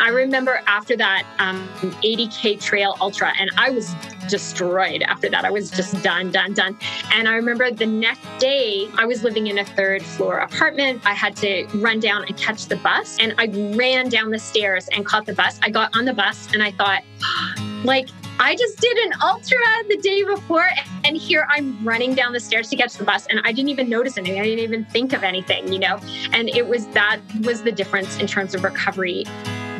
[0.00, 1.68] I remember after that um,
[2.02, 3.94] 80K Trail Ultra, and I was
[4.28, 5.44] destroyed after that.
[5.44, 6.78] I was just done, done, done.
[7.12, 11.02] And I remember the next day, I was living in a third floor apartment.
[11.04, 13.18] I had to run down and catch the bus.
[13.20, 15.58] And I ran down the stairs and caught the bus.
[15.62, 17.02] I got on the bus and I thought,
[17.84, 18.08] like,
[18.42, 19.58] I just did an ultra
[19.90, 20.66] the day before,
[21.04, 23.90] and here I'm running down the stairs to catch the bus, and I didn't even
[23.90, 24.40] notice anything.
[24.40, 26.00] I didn't even think of anything, you know?
[26.32, 29.26] And it was that was the difference in terms of recovery.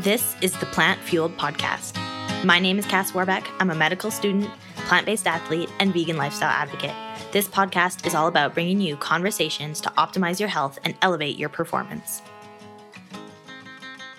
[0.03, 1.95] This is the Plant Fueled Podcast.
[2.43, 3.47] My name is Cass Warbeck.
[3.59, 4.49] I'm a medical student,
[4.87, 6.95] plant based athlete, and vegan lifestyle advocate.
[7.33, 11.51] This podcast is all about bringing you conversations to optimize your health and elevate your
[11.51, 12.23] performance.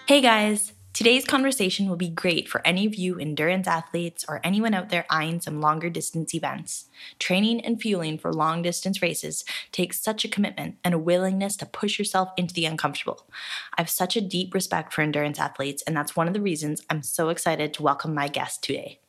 [0.06, 0.71] Hey guys!
[0.94, 5.06] Today's conversation will be great for any of you endurance athletes or anyone out there
[5.10, 6.90] eyeing some longer distance events.
[7.18, 11.66] Training and fueling for long distance races takes such a commitment and a willingness to
[11.66, 13.26] push yourself into the uncomfortable.
[13.78, 16.84] I have such a deep respect for endurance athletes, and that's one of the reasons
[16.90, 19.01] I'm so excited to welcome my guest today.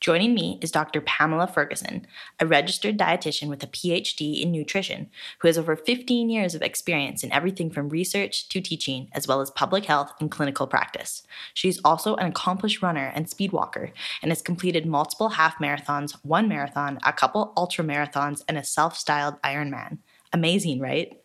[0.00, 1.00] Joining me is Dr.
[1.00, 2.06] Pamela Ferguson,
[2.38, 7.24] a registered dietitian with a PhD in nutrition who has over 15 years of experience
[7.24, 11.24] in everything from research to teaching, as well as public health and clinical practice.
[11.52, 13.90] She's also an accomplished runner and speed walker
[14.22, 18.96] and has completed multiple half marathons, one marathon, a couple ultra marathons, and a self
[18.96, 19.98] styled Ironman.
[20.32, 21.20] Amazing, right?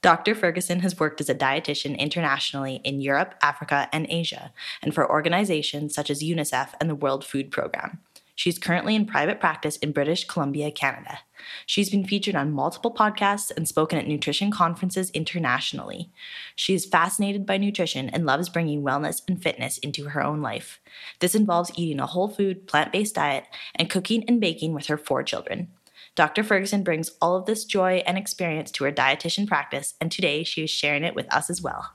[0.00, 0.34] Dr.
[0.34, 5.94] Ferguson has worked as a dietitian internationally in Europe, Africa, and Asia, and for organizations
[5.94, 8.00] such as UNICEF and the World Food Programme.
[8.34, 11.20] She's currently in private practice in British Columbia, Canada.
[11.66, 16.10] She's been featured on multiple podcasts and spoken at nutrition conferences internationally.
[16.56, 20.80] She is fascinated by nutrition and loves bringing wellness and fitness into her own life.
[21.20, 23.44] This involves eating a whole food, plant based diet
[23.76, 25.68] and cooking and baking with her four children.
[26.16, 26.44] Dr.
[26.44, 30.62] Ferguson brings all of this joy and experience to her dietitian practice, and today she
[30.62, 31.90] is sharing it with us as well.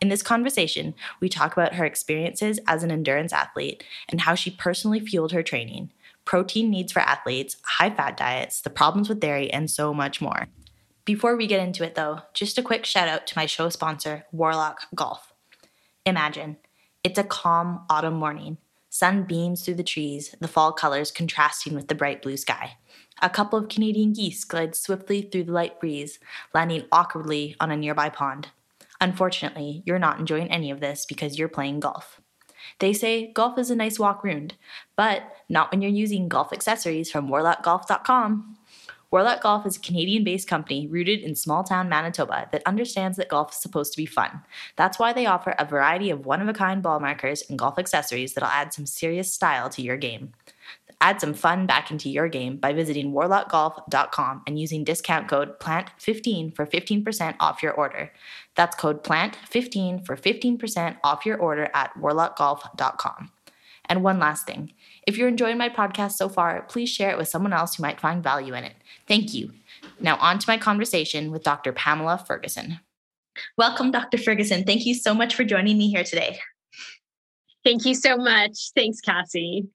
[0.00, 4.50] In this conversation, we talk about her experiences as an endurance athlete and how she
[4.50, 5.90] personally fueled her training,
[6.24, 10.46] protein needs for athletes, high fat diets, the problems with dairy, and so much more.
[11.04, 14.26] Before we get into it, though, just a quick shout out to my show sponsor,
[14.30, 15.32] Warlock Golf.
[16.04, 16.58] Imagine
[17.02, 18.58] it's a calm autumn morning.
[18.90, 22.76] Sun beams through the trees, the fall colors contrasting with the bright blue sky.
[23.20, 26.18] A couple of Canadian geese glide swiftly through the light breeze,
[26.54, 28.48] landing awkwardly on a nearby pond.
[29.00, 32.20] Unfortunately, you're not enjoying any of this because you're playing golf.
[32.80, 34.54] They say golf is a nice walk round,
[34.96, 38.58] but not when you're using golf accessories from warlockgolf.com.
[39.10, 43.28] Warlock Golf is a Canadian based company rooted in small town Manitoba that understands that
[43.28, 44.42] golf is supposed to be fun.
[44.76, 47.78] That's why they offer a variety of one of a kind ball markers and golf
[47.78, 50.32] accessories that'll add some serious style to your game.
[51.00, 56.56] Add some fun back into your game by visiting warlockgolf.com and using discount code PLANT15
[56.56, 58.12] for 15% off your order.
[58.56, 63.30] That's code PLANT15 for 15% off your order at warlockgolf.com.
[63.88, 64.72] And one last thing
[65.06, 68.00] if you're enjoying my podcast so far, please share it with someone else who might
[68.00, 68.74] find value in it.
[69.06, 69.52] Thank you.
[70.00, 71.72] Now, on to my conversation with Dr.
[71.72, 72.80] Pamela Ferguson.
[73.56, 74.18] Welcome, Dr.
[74.18, 74.64] Ferguson.
[74.64, 76.38] Thank you so much for joining me here today.
[77.64, 78.70] Thank you so much.
[78.74, 79.68] Thanks, Cassie.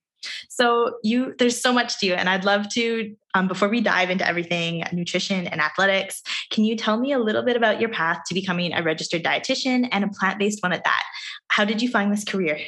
[0.50, 3.16] So you, there's so much to you, and I'd love to.
[3.36, 7.42] Um, before we dive into everything nutrition and athletics, can you tell me a little
[7.42, 11.04] bit about your path to becoming a registered dietitian and a plant-based one at that?
[11.48, 12.60] How did you find this career?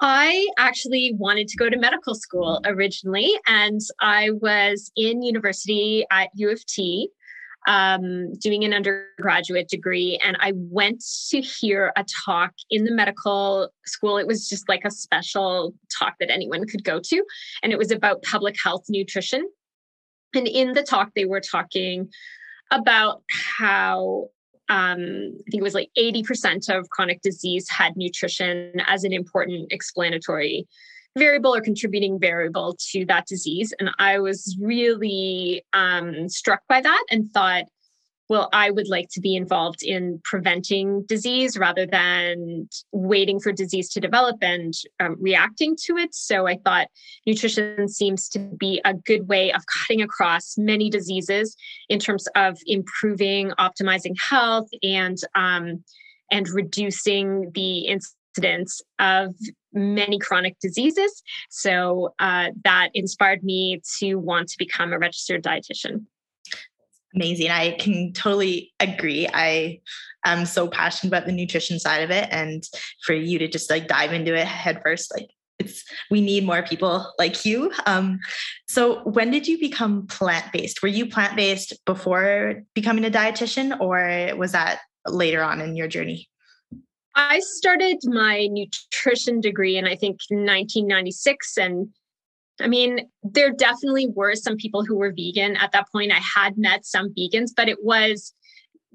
[0.00, 6.28] I actually wanted to go to medical school originally, and I was in university at
[6.34, 7.10] U of T
[7.66, 13.70] um, doing an undergraduate degree, and I went to hear a talk in the medical
[13.86, 14.18] school.
[14.18, 17.24] It was just like a special talk that anyone could go to,
[17.62, 19.48] and it was about public health nutrition.
[20.34, 22.10] And in the talk, they were talking
[22.70, 23.22] about
[23.58, 24.28] how
[24.68, 29.70] um, I think it was like 80% of chronic disease had nutrition as an important
[29.70, 30.66] explanatory
[31.16, 33.72] variable or contributing variable to that disease.
[33.78, 37.64] And I was really um, struck by that and thought,
[38.28, 43.90] well, I would like to be involved in preventing disease rather than waiting for disease
[43.90, 46.14] to develop and um, reacting to it.
[46.14, 46.88] So I thought
[47.26, 51.54] nutrition seems to be a good way of cutting across many diseases
[51.90, 55.84] in terms of improving, optimizing health, and um,
[56.30, 59.34] and reducing the incidence of
[59.74, 61.22] many chronic diseases.
[61.50, 66.06] So uh, that inspired me to want to become a registered dietitian.
[67.14, 67.50] Amazing.
[67.50, 69.28] I can totally agree.
[69.32, 69.80] I
[70.24, 72.28] am so passionate about the nutrition side of it.
[72.30, 72.64] And
[73.04, 75.30] for you to just like dive into it head first, like
[75.60, 77.70] it's we need more people like you.
[77.86, 78.18] Um,
[78.66, 80.82] so when did you become plant-based?
[80.82, 86.28] Were you plant-based before becoming a dietitian or was that later on in your journey?
[87.14, 91.88] I started my nutrition degree in I think 1996 and
[92.60, 96.12] I mean, there definitely were some people who were vegan at that point.
[96.12, 98.32] I had met some vegans, but it was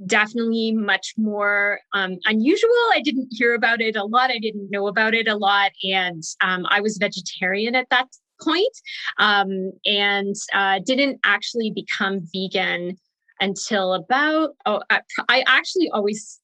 [0.06, 2.70] definitely much more um, unusual.
[2.94, 4.32] I didn't hear about it a lot.
[4.32, 5.72] I didn't know about it a lot.
[5.84, 8.08] And um, I was vegetarian at that
[8.42, 8.78] point
[9.18, 12.98] um, and uh, didn't actually become vegan
[13.42, 16.40] until about, oh, I, I actually always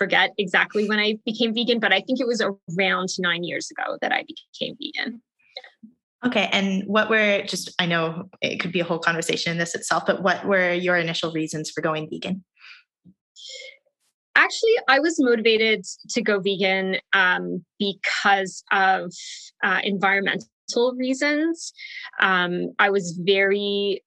[0.00, 3.98] forget exactly when I became vegan, but I think it was around nine years ago
[4.00, 5.20] that I became vegan.
[6.24, 6.48] Okay.
[6.52, 10.04] And what were just, I know it could be a whole conversation in this itself,
[10.06, 12.42] but what were your initial reasons for going vegan?
[14.36, 19.12] Actually, I was motivated to go vegan um, because of
[19.62, 21.72] uh, environmental reasons.
[22.20, 24.02] Um, I was very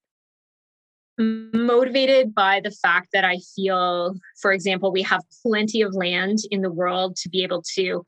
[1.18, 6.62] motivated by the fact that I feel, for example, we have plenty of land in
[6.62, 8.04] the world to be able to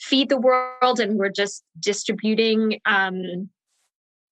[0.00, 3.48] feed the world, and we're just distributing um,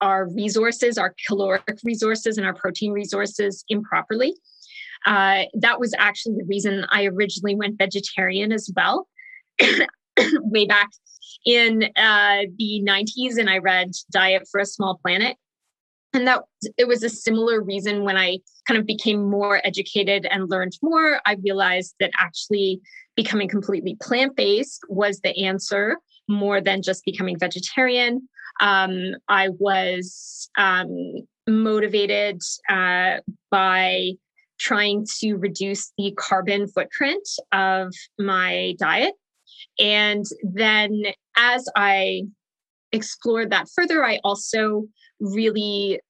[0.00, 4.34] our resources, our caloric resources, and our protein resources improperly.
[5.04, 9.06] Uh, that was actually the reason I originally went vegetarian as well,
[10.18, 10.88] way back
[11.44, 15.36] in uh, the 90s, and I read Diet for a Small Planet
[16.16, 16.42] and that
[16.76, 21.20] it was a similar reason when i kind of became more educated and learned more
[21.26, 22.80] i realized that actually
[23.16, 25.96] becoming completely plant-based was the answer
[26.28, 28.28] more than just becoming vegetarian.
[28.60, 30.90] Um, i was um,
[31.46, 33.18] motivated uh,
[33.50, 34.12] by
[34.58, 39.14] trying to reduce the carbon footprint of my diet.
[39.78, 41.02] And then
[41.36, 42.22] as i
[42.92, 44.86] explored that further i also
[45.20, 46.00] really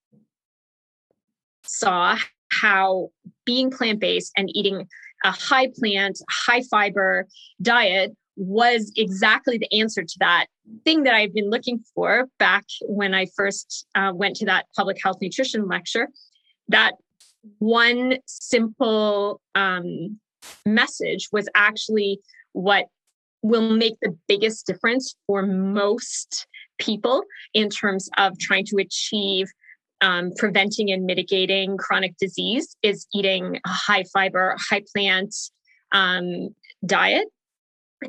[1.66, 2.16] saw
[2.50, 3.10] how
[3.44, 4.86] being plant based and eating
[5.24, 7.26] a high plant, high fiber
[7.60, 10.46] diet was exactly the answer to that
[10.84, 14.98] thing that I've been looking for back when I first uh, went to that public
[15.02, 16.08] health nutrition lecture.
[16.68, 16.94] That
[17.58, 20.18] one simple um,
[20.66, 22.20] message was actually
[22.52, 22.86] what
[23.42, 26.46] will make the biggest difference for most
[26.78, 27.22] people
[27.54, 29.46] in terms of trying to achieve
[30.00, 35.34] um, preventing and mitigating chronic disease is eating a high fiber, high plant
[35.93, 36.54] um,
[36.84, 37.28] diet.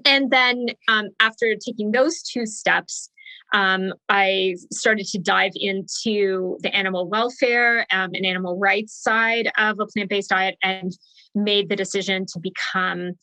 [0.06, 3.10] And then um, after taking those two steps,
[3.54, 9.80] um, I started to dive into the animal welfare um, and animal rights side of
[9.80, 10.92] a plant based diet and
[11.34, 13.14] made the decision to become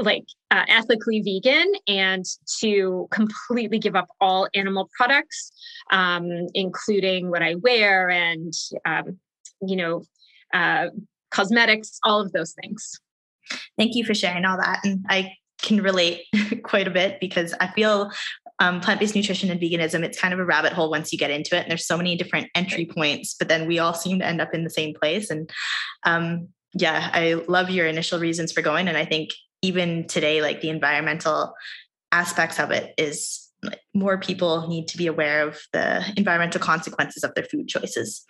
[0.00, 2.24] like uh, ethically vegan and
[2.60, 5.52] to completely give up all animal products,
[5.90, 8.52] um, including what I wear and,
[8.84, 9.18] um,
[9.60, 10.02] you know,
[10.52, 10.88] uh,
[11.30, 13.00] cosmetics, all of those things.
[13.76, 14.80] Thank you for sharing all that.
[14.84, 16.22] And I can relate
[16.62, 18.10] quite a bit because I feel
[18.60, 21.56] um, plant-based nutrition and veganism it's kind of a rabbit hole once you get into
[21.56, 24.40] it and there's so many different entry points but then we all seem to end
[24.40, 25.50] up in the same place and
[26.04, 29.30] um, yeah i love your initial reasons for going and i think
[29.64, 31.54] even today, like the environmental
[32.12, 37.24] aspects of it is like, more people need to be aware of the environmental consequences
[37.24, 38.24] of their food choices.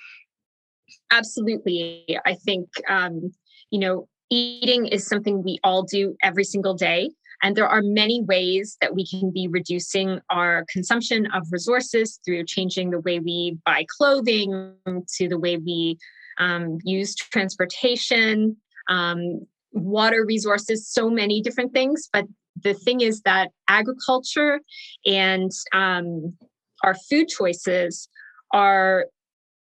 [1.10, 2.06] Absolutely.
[2.24, 3.32] I think, um,
[3.70, 7.10] you know, eating is something we all do every single day.
[7.42, 12.44] And there are many ways that we can be reducing our consumption of resources through
[12.46, 14.74] changing the way we buy clothing,
[15.16, 15.98] to the way we
[16.38, 18.56] um, use transportation,
[18.88, 22.08] um, water resources, so many different things.
[22.12, 22.26] But
[22.62, 24.60] the thing is that agriculture
[25.04, 26.34] and um,
[26.82, 28.08] our food choices
[28.52, 29.06] are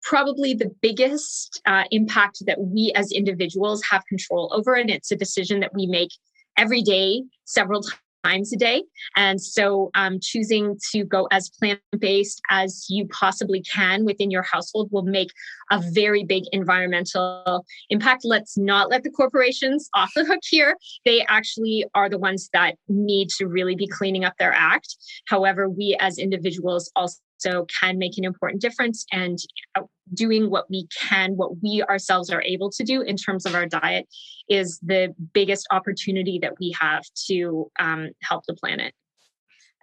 [0.02, 4.74] probably the biggest uh, impact that we as individuals have control over.
[4.74, 6.10] And it's a decision that we make
[6.56, 7.82] every day, several
[8.26, 8.82] times a day.
[9.16, 14.42] And so um, choosing to go as plant based as you possibly can within your
[14.42, 15.30] household will make
[15.70, 18.22] a very big environmental impact.
[18.24, 20.76] Let's not let the corporations off the hook here.
[21.04, 24.96] They actually are the ones that need to really be cleaning up their act.
[25.28, 29.38] However, we as individuals also so can make an important difference and
[29.74, 29.82] uh,
[30.14, 33.66] doing what we can what we ourselves are able to do in terms of our
[33.66, 34.06] diet
[34.48, 38.94] is the biggest opportunity that we have to um, help the planet.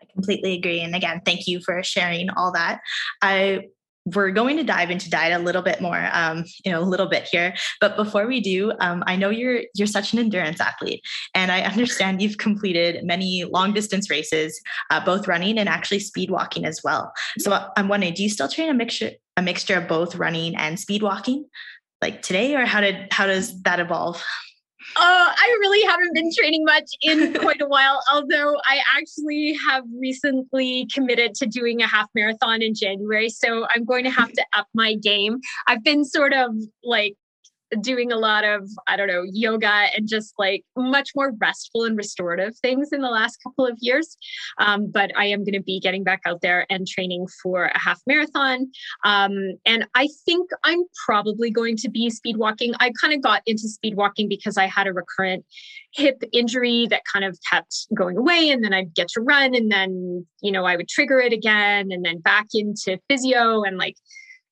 [0.01, 2.81] I completely agree and again thank you for sharing all that.
[3.21, 3.67] I
[4.05, 7.07] we're going to dive into diet a little bit more um, you know a little
[7.07, 7.53] bit here.
[7.79, 11.01] But before we do um, i know you're you're such an endurance athlete
[11.33, 16.29] and i understand you've completed many long distance races uh, both running and actually speed
[16.29, 17.11] walking as well.
[17.39, 20.79] So i'm wondering do you still train a mixture a mixture of both running and
[20.79, 21.45] speed walking
[22.01, 24.23] like today or how did how does that evolve
[24.95, 29.83] Oh, I really haven't been training much in quite a while, although I actually have
[29.99, 33.29] recently committed to doing a half marathon in January.
[33.29, 35.39] So I'm going to have to up my game.
[35.67, 37.15] I've been sort of like
[37.81, 41.97] doing a lot of, I don't know, yoga and just like much more restful and
[41.97, 44.17] restorative things in the last couple of years.
[44.59, 47.79] Um, but I am going to be getting back out there and training for a
[47.79, 48.71] half marathon.
[49.03, 52.73] Um, and I think I'm probably going to be speed walking.
[52.79, 55.45] I kind of got into speed walking because I had a recurrent
[55.93, 58.49] hip injury that kind of kept going away.
[58.49, 61.91] And then I'd get to run and then, you know, I would trigger it again
[61.91, 63.95] and then back into physio and like,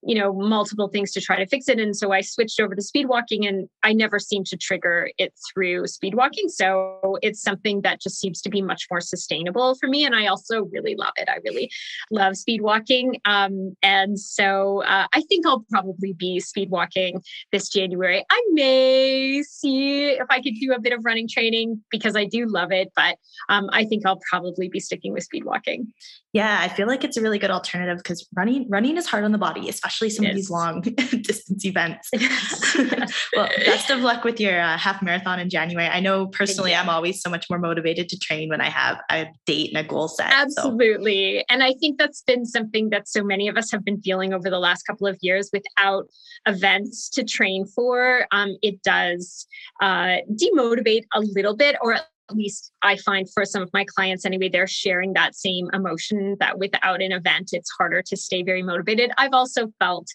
[0.03, 1.79] you know multiple things to try to fix it.
[1.79, 5.33] And so i switched over to speed walking and i never seem to trigger it
[5.51, 6.49] through speed walking.
[6.49, 10.27] So it's something that just seems to be much more sustainable for me and i
[10.27, 11.29] also really love it.
[11.29, 11.71] I really
[12.09, 13.19] love speed walking.
[13.25, 18.25] Um, and so uh, i think i'll probably be speed walking this january.
[18.29, 22.45] I may see if i could do a bit of running training because i do
[22.47, 23.17] love it but
[23.49, 25.93] um, i think i'll probably be sticking with speed walking.
[26.33, 29.31] Yeah i feel like it's a really good alternative because running running is hard on
[29.31, 30.31] the body especially especially some yes.
[30.31, 30.81] of these long
[31.21, 32.09] distance events.
[33.35, 35.87] well, best of luck with your uh, half marathon in January.
[35.87, 39.27] I know personally, I'm always so much more motivated to train when I have a
[39.45, 40.31] date and a goal set.
[40.31, 41.39] Absolutely.
[41.39, 41.43] So.
[41.49, 44.49] And I think that's been something that so many of us have been feeling over
[44.49, 46.07] the last couple of years without
[46.47, 48.25] events to train for.
[48.31, 49.45] Um, it does
[49.81, 54.25] uh, demotivate a little bit, or at least I find for some of my clients
[54.25, 58.63] anyway, they're sharing that same emotion that without an event, it's harder to stay very
[58.63, 59.11] motivated.
[59.17, 60.07] I've also felt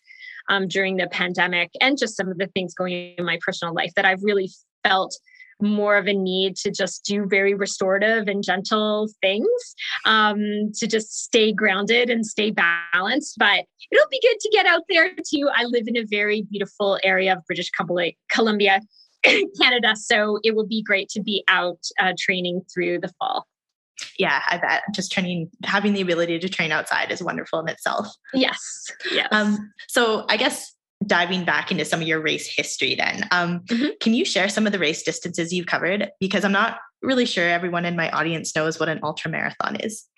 [0.48, 3.92] um, during the pandemic and just some of the things going in my personal life
[3.96, 4.50] that I've really
[4.84, 5.16] felt
[5.60, 9.48] more of a need to just do very restorative and gentle things
[10.04, 13.36] um, to just stay grounded and stay balanced.
[13.38, 15.48] But it'll be good to get out there too.
[15.54, 17.70] I live in a very beautiful area of British
[18.30, 18.80] Columbia
[19.60, 19.94] Canada.
[19.96, 23.46] So it will be great to be out uh, training through the fall.
[24.18, 28.08] Yeah, I bet just training, having the ability to train outside is wonderful in itself.
[28.34, 28.60] Yes.
[29.10, 29.28] Yes.
[29.30, 30.74] Um, so I guess
[31.06, 33.88] diving back into some of your race history then um, mm-hmm.
[34.00, 37.46] can you share some of the race distances you've covered because i'm not really sure
[37.46, 40.08] everyone in my audience knows what an ultra marathon is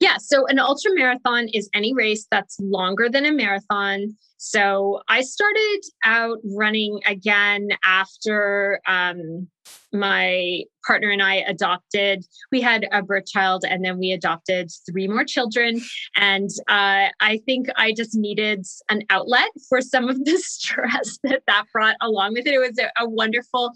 [0.00, 0.16] yeah.
[0.18, 4.16] So an ultra marathon is any race that's longer than a marathon.
[4.38, 9.48] So I started out running again after um,
[9.92, 12.24] my partner and I adopted.
[12.52, 15.80] We had a birth child and then we adopted three more children.
[16.16, 21.42] And uh, I think I just needed an outlet for some of the stress that
[21.48, 22.54] that brought along with it.
[22.54, 23.72] It was a, a wonderful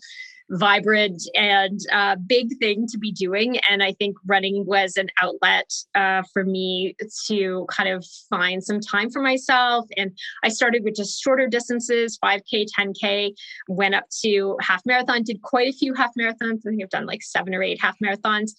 [0.52, 3.59] vibrant and uh, big thing to be doing.
[3.71, 6.94] And I think running was an outlet uh, for me
[7.26, 9.87] to kind of find some time for myself.
[9.97, 13.35] And I started with just shorter distances 5K, 10K,
[13.68, 16.61] went up to half marathon, did quite a few half marathons.
[16.66, 18.52] I think I've done like seven or eight half marathons,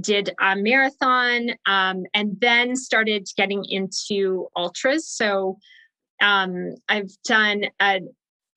[0.00, 5.08] did a marathon, um, and then started getting into ultras.
[5.08, 5.58] So
[6.22, 8.08] um, I've done an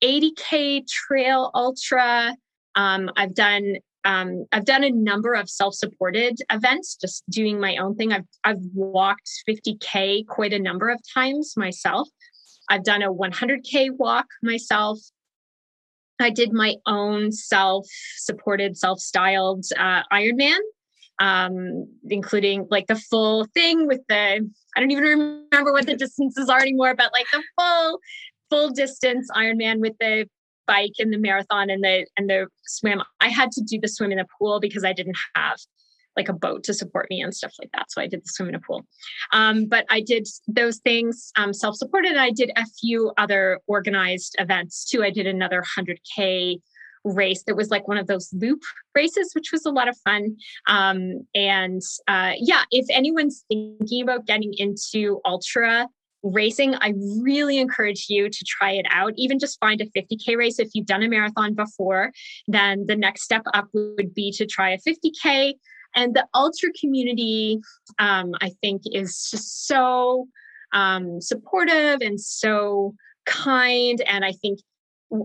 [0.02, 2.36] 80k trail ultra
[2.74, 3.76] um, I've done
[4.06, 8.12] um, I've done a number of self-supported events, just doing my own thing.
[8.12, 12.08] I've I've walked 50k quite a number of times myself.
[12.68, 14.98] I've done a 100k walk myself.
[16.20, 20.58] I did my own self-supported, self-styled uh, Ironman,
[21.18, 26.48] um, including like the full thing with the I don't even remember what the distances
[26.48, 28.00] are anymore, but like the full
[28.50, 30.28] full distance Ironman with the
[30.66, 33.02] bike and the marathon and the and the swim.
[33.20, 35.58] I had to do the swim in the pool because i didn't have
[36.16, 38.48] like a boat to support me and stuff like that so i did the swim
[38.48, 38.84] in a pool.
[39.32, 42.16] Um, but i did those things um, self-supported.
[42.16, 45.02] I did a few other organized events too.
[45.02, 46.60] I did another 100k
[47.04, 48.62] race that was like one of those loop
[48.94, 50.36] races which was a lot of fun.
[50.68, 55.88] Um, and uh, yeah if anyone's thinking about getting into ultra
[56.24, 59.12] racing, I really encourage you to try it out.
[59.16, 60.58] Even just find a 50K race.
[60.58, 62.10] If you've done a marathon before,
[62.48, 65.54] then the next step up would be to try a 50K.
[65.94, 67.60] And the ultra community,
[67.98, 70.26] um, I think, is just so
[70.72, 72.94] um, supportive and so
[73.26, 74.00] kind.
[74.06, 74.58] And I think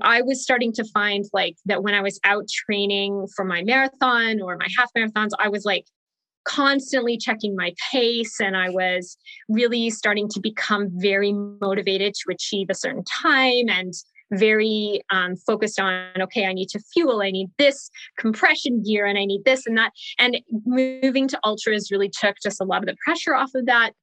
[0.01, 4.41] I was starting to find like that when I was out training for my marathon
[4.41, 5.85] or my half marathons, I was like
[6.49, 12.67] constantly checking my pace and I was really starting to become very motivated to achieve
[12.69, 13.93] a certain time and
[14.31, 17.89] very um, focused on okay i need to fuel i need this
[18.19, 20.37] compression gear and i need this and that and
[20.67, 23.93] moving to ultras really took just a lot of the pressure off of that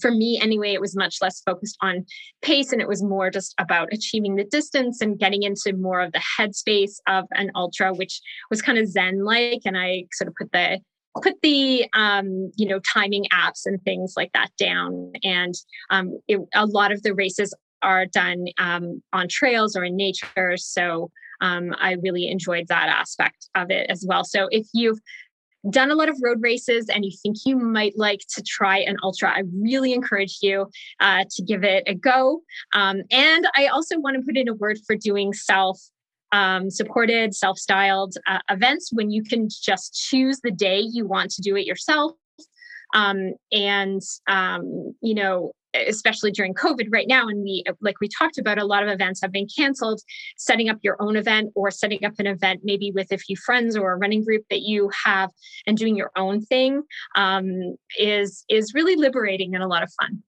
[0.00, 2.04] for me anyway, it was much less focused on
[2.42, 6.12] pace and it was more just about achieving the distance and getting into more of
[6.12, 9.62] the headspace of an ultra, which was kind of Zen like.
[9.64, 10.80] And I sort of put the
[11.22, 15.12] put the um, you know timing apps and things like that down.
[15.22, 15.54] And
[15.90, 20.56] um, it, a lot of the races are done um, on trails or in nature.
[20.56, 21.10] So
[21.42, 24.24] um, i really enjoyed that aspect of it as well.
[24.24, 24.98] So if you've
[25.70, 28.96] done a lot of road races and you think you might like to try an
[29.02, 30.70] ultra, I really encourage you
[31.00, 32.42] uh, to give it a go.
[32.72, 35.80] Um, and I also want to put in a word for doing self
[36.36, 41.30] um, supported, self styled uh, events when you can just choose the day you want
[41.30, 42.12] to do it yourself.
[42.94, 47.28] Um, and, um, you know, especially during COVID right now.
[47.28, 50.00] And we, like we talked about, a lot of events have been canceled.
[50.36, 53.76] Setting up your own event or setting up an event maybe with a few friends
[53.76, 55.30] or a running group that you have
[55.66, 56.82] and doing your own thing
[57.16, 60.22] um, is is really liberating and a lot of fun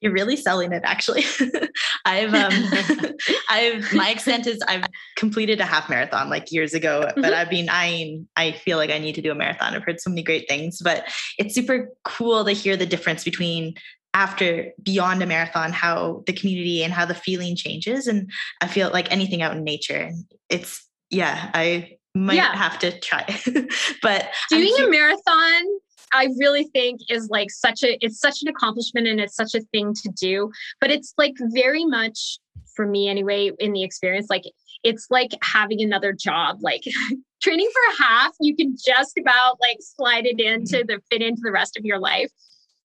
[0.00, 1.24] you're really selling it actually
[2.04, 2.52] i've um
[3.50, 4.84] i've my extent is i've
[5.16, 7.20] completed a half marathon like years ago mm-hmm.
[7.20, 10.00] but i've been eyeing i feel like i need to do a marathon i've heard
[10.00, 11.04] so many great things but
[11.38, 13.74] it's super cool to hear the difference between
[14.14, 18.90] after beyond a marathon how the community and how the feeling changes and i feel
[18.90, 22.56] like anything out in nature And it's yeah i might yeah.
[22.56, 23.24] have to try
[24.02, 25.64] but doing a marathon
[26.12, 29.60] i really think is like such a it's such an accomplishment and it's such a
[29.72, 32.38] thing to do but it's like very much
[32.74, 34.44] for me anyway in the experience like
[34.82, 36.82] it's like having another job like
[37.42, 40.86] training for a half you can just about like slide it into mm-hmm.
[40.86, 42.30] the fit into the rest of your life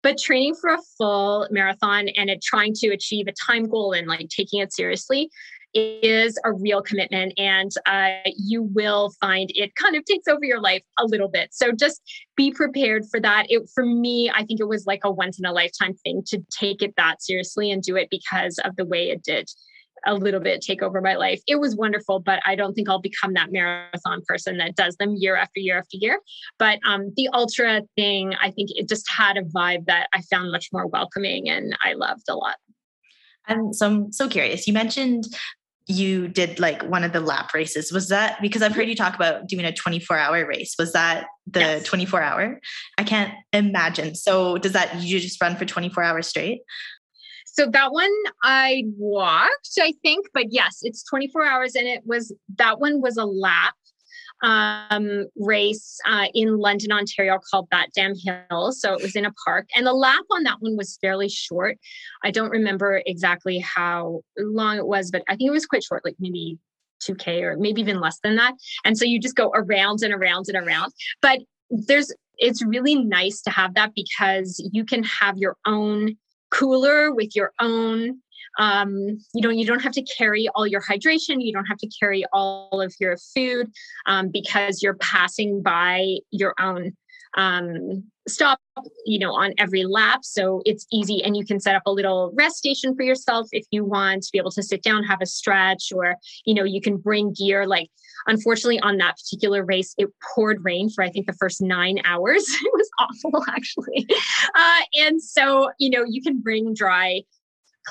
[0.04, 4.08] but training for a full marathon and it trying to achieve a time goal and
[4.08, 5.30] like taking it seriously
[5.74, 10.60] is a real commitment and uh, you will find it kind of takes over your
[10.60, 12.02] life a little bit so just
[12.36, 15.46] be prepared for that it for me i think it was like a once in
[15.46, 19.10] a lifetime thing to take it that seriously and do it because of the way
[19.10, 19.50] it did
[20.06, 21.42] a little bit take over my life.
[21.48, 25.16] It was wonderful, but I don't think I'll become that marathon person that does them
[25.16, 26.20] year after year after year.
[26.58, 30.52] But um, the ultra thing, I think it just had a vibe that I found
[30.52, 32.56] much more welcoming and I loved a lot.
[33.48, 34.68] And so I'm so curious.
[34.68, 35.26] You mentioned
[35.92, 37.92] you did like one of the lap races.
[37.92, 40.76] Was that because I've heard you talk about doing a 24 hour race?
[40.80, 41.84] Was that the yes.
[41.84, 42.60] 24 hour?
[42.98, 44.16] I can't imagine.
[44.16, 46.62] So does that you just run for 24 hours straight?
[47.46, 48.12] So that one
[48.44, 53.18] I walked, I think, but yes, it's 24 hours and it was that one was
[53.18, 53.74] a lap
[54.42, 58.72] um, race uh, in London, Ontario called Batdam Hill.
[58.72, 59.68] So it was in a park.
[59.76, 61.78] And the lap on that one was fairly short.
[62.24, 66.04] I don't remember exactly how long it was, but I think it was quite short,
[66.04, 66.58] like maybe
[67.04, 68.54] 2K or maybe even less than that.
[68.84, 70.94] And so you just go around and around and around.
[71.22, 76.18] But there's, it's really nice to have that because you can have your own
[76.52, 78.20] cooler with your own
[78.60, 81.44] um, you know you don't have to carry all your hydration.
[81.44, 83.72] You don't have to carry all of your food
[84.06, 86.94] um, because you're passing by your own
[87.38, 88.60] um, stop
[89.06, 90.24] you know on every lap.
[90.24, 93.66] So it's easy and you can set up a little rest station for yourself if
[93.72, 96.82] you want to be able to sit down have a stretch or you know you
[96.82, 97.66] can bring gear.
[97.66, 97.90] Like
[98.28, 102.46] unfortunately on that particular race it poured rain for i think the first nine hours.
[102.64, 104.08] It was awful actually.
[104.56, 107.22] Uh, and so you know you can bring dry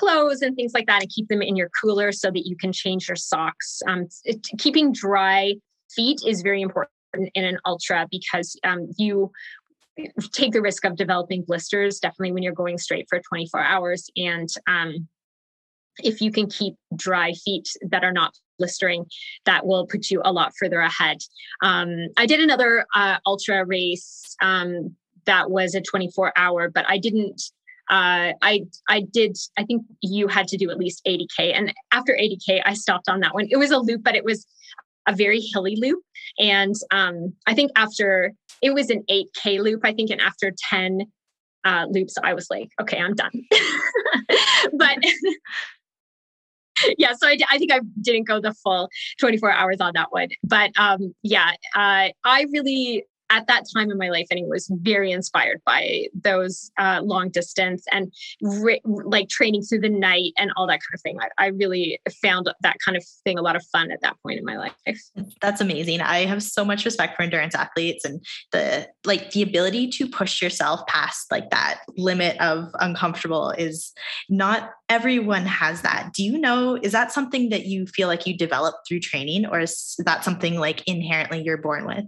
[0.01, 2.73] clothes and things like that and keep them in your cooler so that you can
[2.73, 3.81] change your socks.
[3.87, 5.53] Um, it, keeping dry
[5.95, 6.91] feet is very important
[7.35, 9.31] in an ultra because um, you
[10.31, 14.09] take the risk of developing blisters definitely when you're going straight for 24 hours.
[14.15, 15.07] And um,
[16.03, 19.05] if you can keep dry feet that are not blistering
[19.45, 21.17] that will put you a lot further ahead.
[21.61, 26.97] Um, i did another uh, ultra race um, that was a 24 hour but i
[26.97, 27.41] didn't
[27.91, 32.13] uh, I I did I think you had to do at least 80k and after
[32.13, 33.47] 80k I stopped on that one.
[33.49, 34.47] It was a loop, but it was
[35.07, 35.99] a very hilly loop,
[36.39, 41.01] and um, I think after it was an 8k loop, I think, and after 10
[41.65, 43.31] uh, loops, I was like, okay, I'm done.
[44.73, 44.97] but
[46.97, 50.29] yeah, so I, I think I didn't go the full 24 hours on that one.
[50.43, 54.69] But um, yeah, uh, I really at that time in my life and it was
[54.81, 60.51] very inspired by those uh, long distance and re- like training through the night and
[60.57, 61.17] all that kind of thing.
[61.19, 64.39] I, I, really found that kind of thing a lot of fun at that point
[64.39, 64.73] in my life.
[65.41, 66.01] That's amazing.
[66.01, 70.41] I have so much respect for endurance athletes and the like the ability to push
[70.41, 73.93] yourself past like that limit of uncomfortable is
[74.29, 76.11] not everyone has that.
[76.13, 79.61] Do you know is that something that you feel like you develop through training or
[79.61, 82.05] is that something like inherently you're born with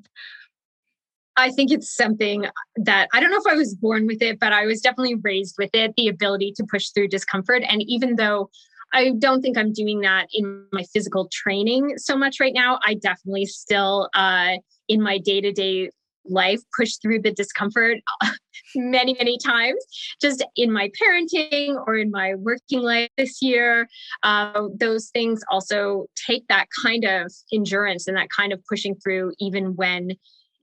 [1.36, 4.54] I think it's something that I don't know if I was born with it, but
[4.54, 7.64] I was definitely raised with it the ability to push through discomfort.
[7.68, 8.50] And even though
[8.94, 12.94] I don't think I'm doing that in my physical training so much right now, I
[12.94, 15.90] definitely still, uh, in my day to day
[16.26, 17.98] life, push through the discomfort
[18.76, 19.84] many, many times,
[20.22, 23.88] just in my parenting or in my working life this year.
[24.22, 29.34] Uh, those things also take that kind of endurance and that kind of pushing through,
[29.40, 30.12] even when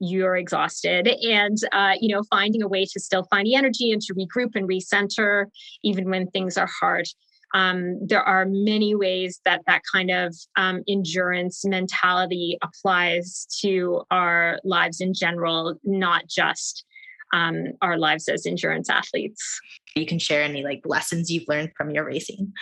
[0.01, 1.07] you're exhausted.
[1.07, 4.55] And uh, you know finding a way to still find the energy and to regroup
[4.55, 5.45] and recenter
[5.83, 7.07] even when things are hard.
[7.53, 14.59] Um, there are many ways that that kind of um, endurance mentality applies to our
[14.63, 16.85] lives in general not just
[17.33, 19.59] um, our lives as endurance athletes.
[19.95, 22.53] You can share any like lessons you've learned from your racing.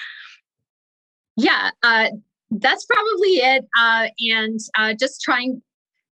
[1.38, 2.10] Yeah uh,
[2.52, 5.62] that's probably it uh, and uh, just trying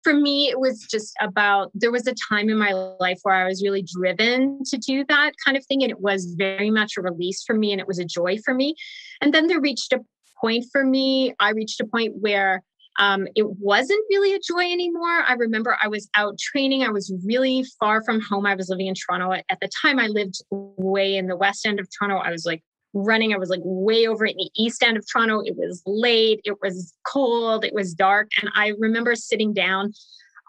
[0.06, 3.48] for me, it was just about there was a time in my life where I
[3.48, 5.82] was really driven to do that kind of thing.
[5.82, 8.54] And it was very much a release for me and it was a joy for
[8.54, 8.76] me.
[9.20, 10.02] And then there reached a
[10.40, 12.62] point for me, I reached a point where
[13.00, 15.24] um, it wasn't really a joy anymore.
[15.28, 16.84] I remember I was out training.
[16.84, 18.46] I was really far from home.
[18.46, 19.34] I was living in Toronto.
[19.34, 22.18] At the time, I lived way in the west end of Toronto.
[22.18, 22.64] I was like
[22.96, 23.34] running.
[23.34, 25.42] I was like way over in the east end of Toronto.
[25.42, 28.30] It was late, it was cold, it was dark.
[28.42, 29.94] And I remember sitting down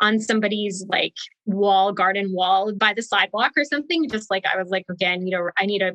[0.00, 1.14] on somebody's like
[1.46, 4.09] wall, garden wall by the sidewalk or something.
[4.09, 5.92] Just like I was like, okay, I need a, I need a,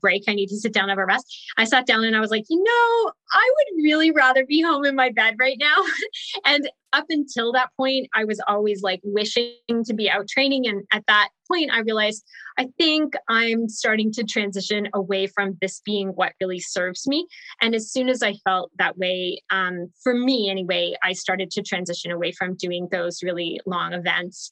[0.00, 0.24] break.
[0.28, 1.26] I need to sit down, have a rest.
[1.58, 4.84] I sat down and I was like, you know, I would really rather be home
[4.84, 5.76] in my bed right now.
[6.44, 10.66] and up until that point, I was always like wishing to be out training.
[10.66, 12.24] And at that point, I realized
[12.58, 17.26] I think I'm starting to transition away from this being what really serves me.
[17.60, 21.62] And as soon as I felt that way, um, for me anyway, I started to
[21.62, 24.50] transition away from doing those really long events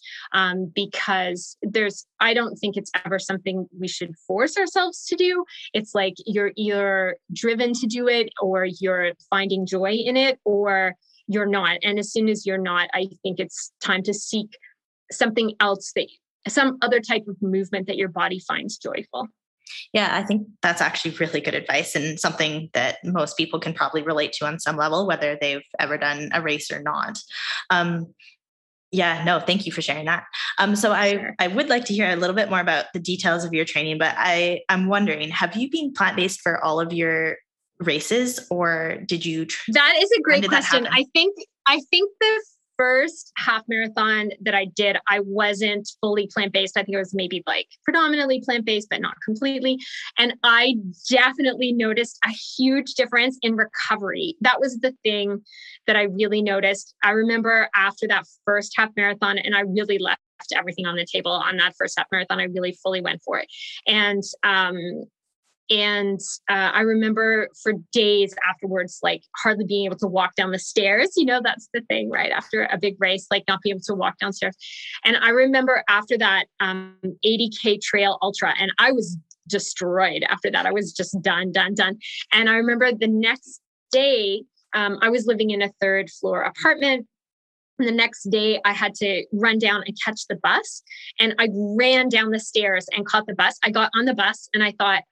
[0.75, 5.45] because there's, I don't think it's ever something we should force ourselves to do.
[5.73, 10.95] It's like you're either driven to do it or you're finding joy in it or
[11.27, 11.79] you're not.
[11.83, 14.57] And as soon as you're not, I think it's time to seek
[15.13, 16.09] something else that
[16.49, 19.29] some other type of movement that your body finds joyful.
[19.93, 24.03] Yeah, I think that's actually really good advice and something that most people can probably
[24.03, 27.19] relate to on some level, whether they've ever done a race or not.
[27.71, 28.13] Um,
[28.93, 30.25] yeah, no, thank you for sharing that.
[30.59, 31.35] Um, so I.
[31.39, 33.99] I would like to hear a little bit more about the details of your training,
[33.99, 37.37] but I, I'm wondering, have you been plant-based for all of your
[37.79, 39.47] races or did you?
[39.47, 40.87] Tr- that is a great question.
[40.91, 42.45] I think, I think the
[42.81, 46.79] first half marathon that I did, I wasn't fully plant based.
[46.79, 49.79] I think it was maybe like predominantly plant based, but not completely.
[50.17, 50.77] And I
[51.11, 54.37] definitely noticed a huge difference in recovery.
[54.41, 55.43] That was the thing
[55.87, 56.95] that I really noticed.
[57.05, 60.23] I remember after that first half marathon, and I really left
[60.55, 62.41] everything on the table on that first half marathon.
[62.41, 63.49] I really fully went for it.
[63.87, 65.05] And um,
[65.71, 66.19] and
[66.51, 71.13] uh, I remember for days afterwards, like hardly being able to walk down the stairs.
[71.17, 72.33] You know, that's the thing, right?
[72.33, 74.57] After a big race, like not being able to walk downstairs.
[75.05, 79.17] And I remember after that um, 80K trail ultra, and I was
[79.49, 80.67] destroyed after that.
[80.67, 81.99] I was just done, done, done.
[82.33, 83.61] And I remember the next
[83.93, 84.43] day,
[84.75, 87.07] um, I was living in a third floor apartment
[87.81, 90.83] and the next day, I had to run down and catch the bus.
[91.19, 93.59] And I ran down the stairs and caught the bus.
[93.65, 95.03] I got on the bus and I thought,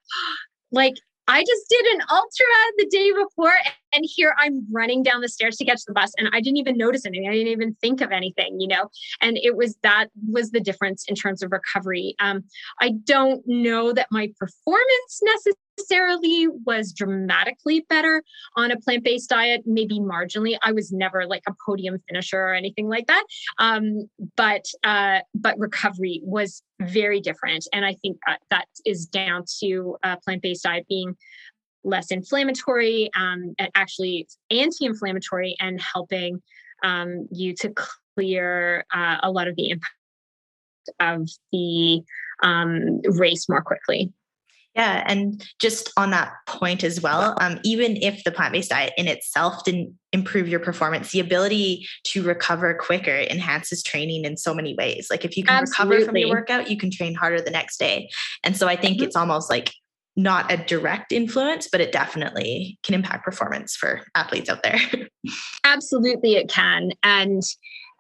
[0.72, 0.94] like,
[1.28, 2.46] I just did an ultra
[2.78, 3.52] the day before,
[3.92, 6.76] and here I'm running down the stairs to catch the bus, and I didn't even
[6.76, 7.28] notice anything.
[7.28, 8.88] I didn't even think of anything, you know.
[9.20, 12.14] And it was that was the difference in terms of recovery.
[12.20, 12.44] Um,
[12.80, 15.22] I don't know that my performance
[15.78, 18.22] necessarily was dramatically better
[18.56, 20.58] on a plant based diet, maybe marginally.
[20.62, 23.24] I was never like a podium finisher or anything like that.
[23.58, 29.44] Um, but uh, but recovery was very different, and I think that, that is down
[29.60, 31.16] to a plant based diet being
[31.84, 36.42] less inflammatory, um, actually anti-inflammatory, and helping
[36.82, 37.72] um, you to
[38.16, 39.94] clear uh, a lot of the impact
[41.00, 42.02] of the
[42.42, 44.12] um, race more quickly.
[44.74, 48.92] Yeah, and just on that point as well, um, even if the plant based diet
[48.96, 54.54] in itself didn't improve your performance, the ability to recover quicker enhances training in so
[54.54, 55.08] many ways.
[55.10, 55.96] Like if you can Absolutely.
[55.96, 58.08] recover from your workout, you can train harder the next day.
[58.44, 59.06] And so I think mm-hmm.
[59.06, 59.72] it's almost like
[60.18, 64.80] not a direct influence, but it definitely can impact performance for athletes out there.
[65.64, 66.90] Absolutely, it can.
[67.04, 67.42] And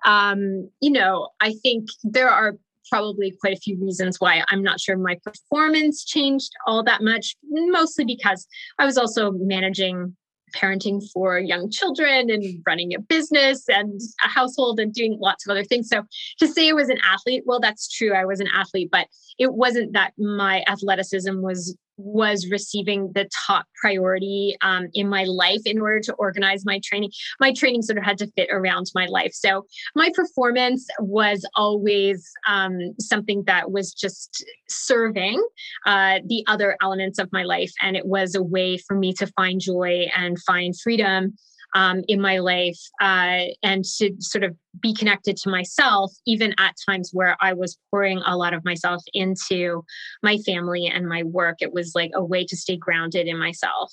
[0.04, 2.56] um, you know, I think there are
[2.90, 7.36] probably quite a few reasons why I'm not sure my performance changed all that much,
[7.50, 8.46] mostly because
[8.78, 10.16] I was also managing
[10.56, 15.50] parenting for young children and running a business and a household and doing lots of
[15.50, 15.88] other things.
[15.88, 16.02] So
[16.38, 18.14] to say I was an athlete, well, that's true.
[18.14, 19.06] I was an athlete, but
[19.38, 25.60] it wasn't that my athleticism was was receiving the top priority um, in my life
[25.66, 27.10] in order to organize my training.
[27.40, 29.32] My training sort of had to fit around my life.
[29.34, 35.44] So my performance was always um, something that was just serving
[35.86, 37.72] uh, the other elements of my life.
[37.82, 41.34] And it was a way for me to find joy and find freedom
[41.74, 46.74] um, in my life uh, and to sort of be connected to myself, even at
[46.88, 49.84] times where I was pouring a lot of myself into
[50.22, 51.56] my family and my work.
[51.60, 53.92] It was like a way to stay grounded in myself.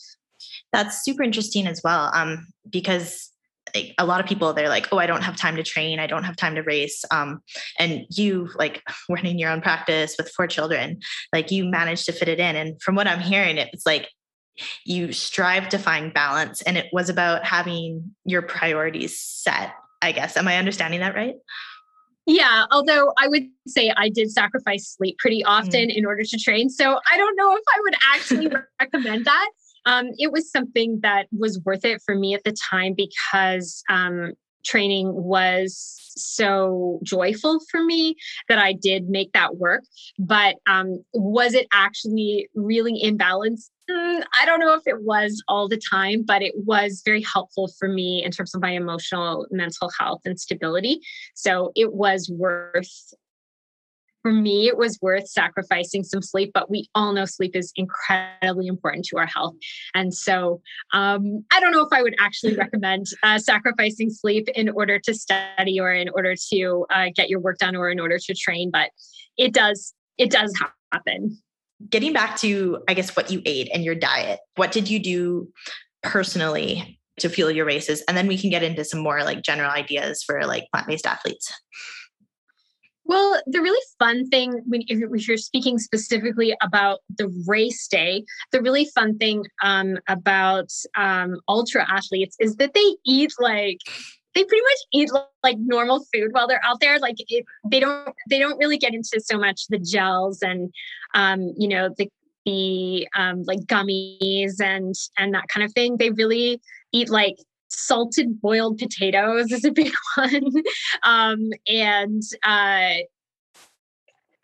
[0.72, 3.32] That's super interesting as well, um, because
[3.98, 6.24] a lot of people they're like oh i don't have time to train i don't
[6.24, 7.42] have time to race um,
[7.80, 11.00] and you like running your own practice with four children
[11.34, 14.10] like you managed to fit it in and from what i'm hearing it's like
[14.86, 20.38] you strive to find balance and it was about having your priorities set i guess
[20.38, 21.36] am i understanding that right
[22.28, 25.96] yeah, although I would say I did sacrifice sleep pretty often mm.
[25.96, 26.70] in order to train.
[26.70, 29.50] So I don't know if I would actually recommend that.
[29.86, 34.34] Um, it was something that was worth it for me at the time because um,
[34.66, 38.16] training was so joyful for me
[38.50, 39.84] that I did make that work.
[40.18, 43.70] But um, was it actually really imbalanced?
[43.90, 47.68] Mm, I don't know if it was all the time, but it was very helpful
[47.78, 51.00] for me in terms of my emotional, mental health, and stability.
[51.36, 53.14] So it was worth
[54.24, 58.66] for me, it was worth sacrificing some sleep, but we all know sleep is incredibly
[58.66, 59.54] important to our health.
[59.94, 64.70] And so um, I don't know if I would actually recommend uh, sacrificing sleep in
[64.70, 68.18] order to study or in order to uh, get your work done or in order
[68.18, 68.90] to train, but
[69.38, 70.60] it does, it does
[70.92, 71.38] happen.
[71.90, 75.52] Getting back to, I guess, what you ate and your diet, what did you do
[76.04, 78.04] personally to fuel your races?
[78.08, 81.06] And then we can get into some more like general ideas for like plant based
[81.06, 81.52] athletes.
[83.08, 88.62] Well, the really fun thing when if you're speaking specifically about the race day, the
[88.62, 93.78] really fun thing um, about um, ultra athletes is that they eat like
[94.36, 95.10] they pretty much eat
[95.44, 97.00] like normal food while they're out there.
[97.00, 100.74] Like it, they don't they don't really get into so much the gels and
[101.14, 102.10] um, you know the
[102.46, 105.98] the um, like gummies and and that kind of thing.
[105.98, 107.38] They really eat like
[107.70, 110.52] salted boiled potatoes is a big one.
[111.04, 112.96] um, and uh,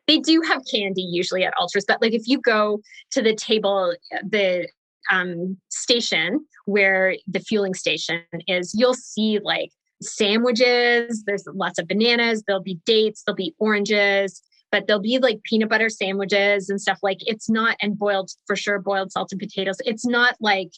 [0.08, 2.80] they do have candy usually at ultras, but like if you go
[3.12, 3.94] to the table,
[4.28, 4.68] the
[5.12, 11.24] um, station where the fueling station is, you'll see like sandwiches.
[11.26, 12.44] There's lots of bananas.
[12.46, 13.24] There'll be dates.
[13.24, 17.76] There'll be oranges but there'll be like peanut butter sandwiches and stuff like it's not
[17.82, 20.72] and boiled for sure boiled salted potatoes it's not like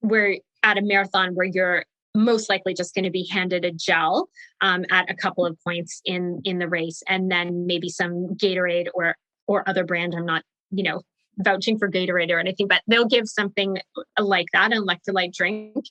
[0.00, 4.28] we're at a marathon where you're most likely just going to be handed a gel
[4.60, 8.86] um, at a couple of points in in the race and then maybe some gatorade
[8.94, 9.14] or
[9.46, 11.02] or other brand i'm not you know
[11.40, 13.78] vouching for gatorade or anything but they'll give something
[14.18, 15.84] like that an electrolyte drink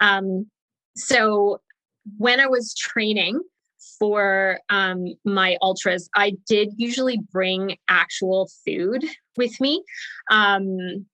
[0.00, 0.46] um,
[0.96, 1.60] so
[2.18, 3.40] when i was training
[3.98, 9.04] for um, my ultras i did usually bring actual food
[9.36, 9.82] with me
[10.30, 11.06] um,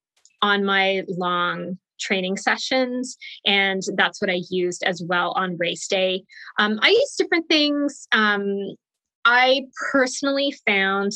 [0.43, 3.17] on my long training sessions.
[3.47, 6.25] And that's what I used as well on race day.
[6.59, 8.09] Um, I used different things.
[8.13, 8.75] Um,
[9.25, 11.13] I personally found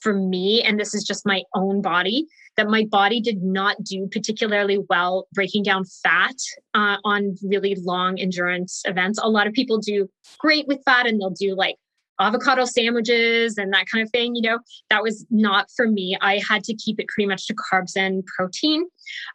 [0.00, 4.08] for me, and this is just my own body, that my body did not do
[4.10, 6.36] particularly well breaking down fat
[6.74, 9.18] uh, on really long endurance events.
[9.22, 11.76] A lot of people do great with fat and they'll do like
[12.20, 14.34] avocado sandwiches and that kind of thing.
[14.34, 14.58] You know,
[14.90, 16.16] that was not for me.
[16.20, 18.86] I had to keep it pretty much to carbs and protein.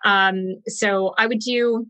[0.06, 1.88] Um, so I would do,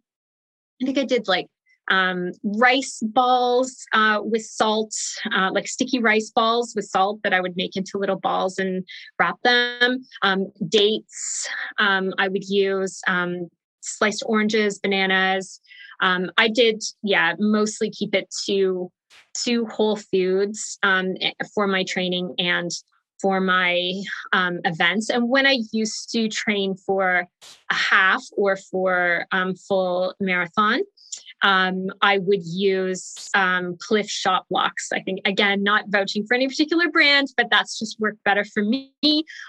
[0.81, 1.47] I think I did like
[1.89, 4.93] um, rice balls uh, with salt,
[5.33, 8.85] uh, like sticky rice balls with salt that I would make into little balls and
[9.19, 10.05] wrap them.
[10.21, 11.47] Um, dates,
[11.77, 13.49] um, I would use um,
[13.81, 15.59] sliced oranges, bananas.
[16.01, 18.91] Um, I did, yeah, mostly keep it to
[19.43, 22.71] to Whole Foods um, eh, for my training and
[23.21, 23.93] for my
[24.33, 25.09] um, events.
[25.09, 27.27] And when I used to train for
[27.71, 30.81] a half or for um, full marathon,
[31.47, 34.89] um, I would use um, Clif Shot Blocks.
[34.91, 38.63] I think again, not vouching for any particular brand, but that's just worked better for
[38.63, 38.91] me.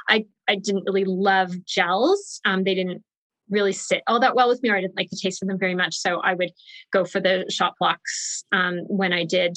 [0.09, 2.41] I I didn't really love gels.
[2.45, 3.03] Um, they didn't
[3.51, 5.59] really sit all that well with me or I didn't like the taste of them
[5.59, 5.97] very much.
[5.97, 6.53] So I would
[6.93, 9.57] go for the shot blocks um, when I did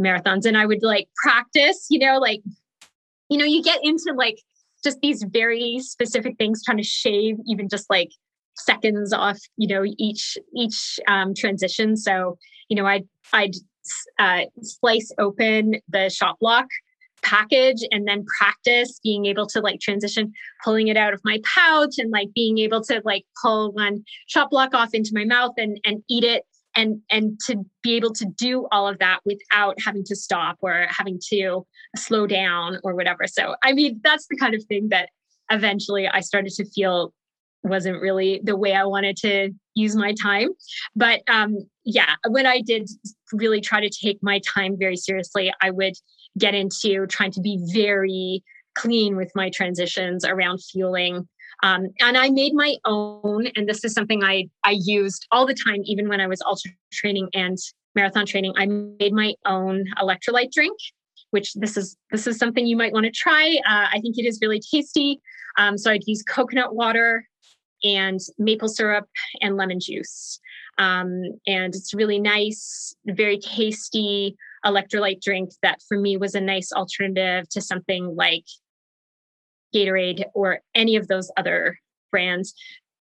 [0.00, 2.42] marathons and I would like practice, you know, like,
[3.30, 4.38] you know, you get into like
[4.84, 8.10] just these very specific things, trying to shave even just like
[8.56, 11.96] seconds off, you know, each each um, transition.
[11.96, 13.54] So, you know, I'd I'd
[14.18, 16.66] uh, slice open the shot block
[17.22, 20.32] package and then practice being able to like transition
[20.64, 24.50] pulling it out of my pouch and like being able to like pull one shot
[24.50, 26.44] block off into my mouth and and eat it
[26.76, 30.86] and and to be able to do all of that without having to stop or
[30.88, 35.10] having to slow down or whatever so i mean that's the kind of thing that
[35.50, 37.12] eventually i started to feel
[37.62, 40.48] wasn't really the way I wanted to use my time.
[40.96, 42.88] But um, yeah, when I did
[43.32, 45.94] really try to take my time very seriously, I would
[46.38, 48.42] get into trying to be very
[48.74, 51.28] clean with my transitions around fueling.
[51.62, 55.54] Um, and I made my own, and this is something I I used all the
[55.54, 57.58] time, even when I was ultra training and
[57.94, 58.54] marathon training.
[58.56, 60.78] I made my own electrolyte drink,
[61.30, 63.58] which this is this is something you might want to try.
[63.68, 65.20] Uh, I think it is really tasty.
[65.58, 67.26] Um, so I'd use coconut water,
[67.82, 69.06] and maple syrup
[69.40, 70.40] and lemon juice.
[70.78, 76.72] Um, and it's really nice, very tasty electrolyte drink that for me was a nice
[76.72, 78.44] alternative to something like
[79.74, 81.78] Gatorade or any of those other
[82.10, 82.54] brands.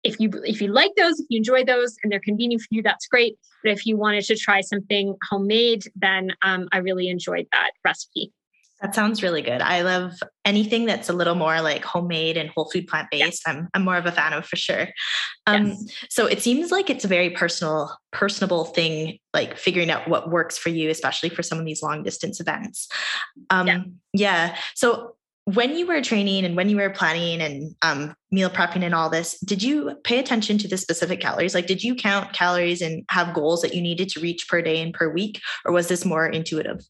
[0.02, 2.82] If you if you like those, if you enjoy those, and they're convenient for you,
[2.82, 3.36] that's great.
[3.62, 8.32] But if you wanted to try something homemade, then um, I really enjoyed that recipe.
[8.82, 9.62] That sounds really good.
[9.62, 10.12] I love
[10.44, 13.42] anything that's a little more like homemade and whole food plant based.
[13.46, 13.54] Yeah.
[13.54, 14.88] I'm I'm more of a fan of for sure.
[15.46, 15.84] Um, yes.
[16.10, 20.58] So it seems like it's a very personal, personable thing, like figuring out what works
[20.58, 22.88] for you, especially for some of these long distance events.
[23.48, 23.82] Um, yeah.
[24.12, 24.56] yeah.
[24.74, 28.94] So when you were training and when you were planning and um, meal prepping and
[28.94, 31.54] all this, did you pay attention to the specific calories?
[31.54, 34.82] Like, did you count calories and have goals that you needed to reach per day
[34.82, 36.84] and per week, or was this more intuitive?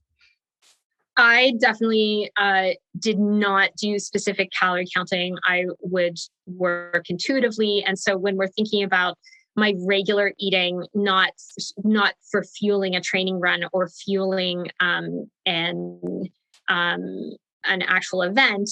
[1.17, 5.37] I definitely uh, did not do specific calorie counting.
[5.45, 9.17] I would work intuitively, and so when we're thinking about
[9.57, 11.31] my regular eating, not
[11.79, 16.29] not for fueling a training run or fueling um, an
[16.69, 17.33] um,
[17.65, 18.69] an actual event,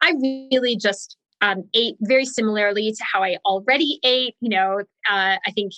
[0.00, 0.14] I
[0.50, 4.34] really just um, ate very similarly to how I already ate.
[4.40, 4.78] You know,
[5.10, 5.72] uh, I think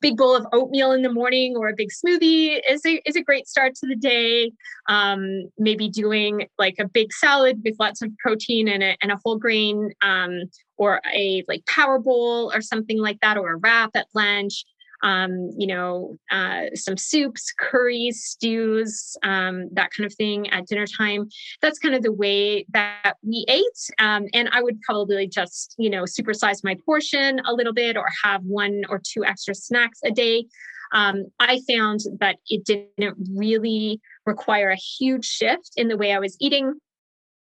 [0.00, 3.22] big bowl of oatmeal in the morning or a big smoothie is a, is a
[3.22, 4.52] great start to the day.
[4.88, 9.18] Um, maybe doing like a big salad with lots of protein and a, and a
[9.24, 10.42] whole grain um,
[10.76, 14.64] or a like power bowl or something like that, or a wrap at lunch
[15.02, 20.86] um, you know, uh, some soups, curries, stews, um, that kind of thing at dinner
[20.86, 21.28] time.
[21.62, 23.64] That's kind of the way that we ate.
[23.98, 28.06] Um, and I would probably just, you know, supersize my portion a little bit or
[28.24, 30.46] have one or two extra snacks a day.
[30.92, 36.18] Um, I found that it didn't really require a huge shift in the way I
[36.18, 36.74] was eating.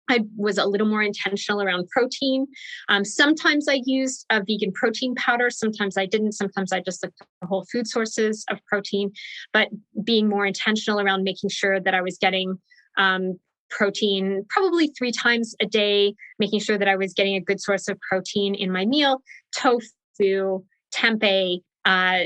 [0.09, 2.47] I was a little more intentional around protein.
[2.89, 5.51] Um, sometimes I used a vegan protein powder.
[5.51, 6.33] Sometimes I didn't.
[6.33, 9.13] Sometimes I just looked for whole food sources of protein,
[9.53, 9.69] but
[10.05, 12.59] being more intentional around making sure that I was getting
[12.97, 13.39] um,
[13.71, 17.89] protein probably three times a day, making sure that I was getting a good source
[17.89, 19.23] of protein in my meal,
[19.55, 22.19] tofu, tempeh, uh,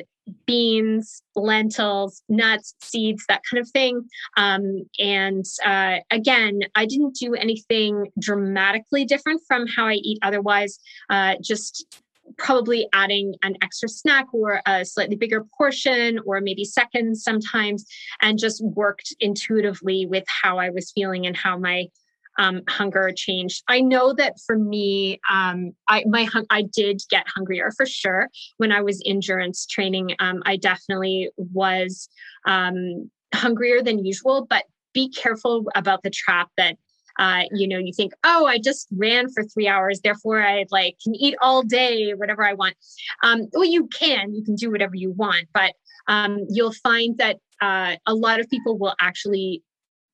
[0.46, 4.08] beans, lentils, nuts, seeds, that kind of thing.
[4.36, 10.78] Um, and uh, again, I didn't do anything dramatically different from how I eat otherwise,
[11.10, 12.02] uh, just
[12.38, 17.84] probably adding an extra snack or a slightly bigger portion or maybe seconds sometimes
[18.20, 21.88] and just worked intuitively with how I was feeling and how my
[22.38, 23.62] um, hunger changed.
[23.68, 28.72] I know that for me, um, I my I did get hungrier for sure when
[28.72, 30.14] I was endurance training.
[30.18, 32.08] Um, I definitely was
[32.46, 36.76] um, hungrier than usual, but be careful about the trap that
[37.18, 40.96] uh, you know you think oh i just ran for three hours therefore i like
[41.02, 42.74] can eat all day whatever i want
[43.22, 45.74] um, well you can you can do whatever you want but
[46.08, 49.62] um, you'll find that uh, a lot of people will actually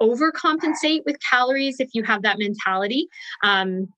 [0.00, 3.08] overcompensate with calories if you have that mentality.
[3.42, 3.88] Um,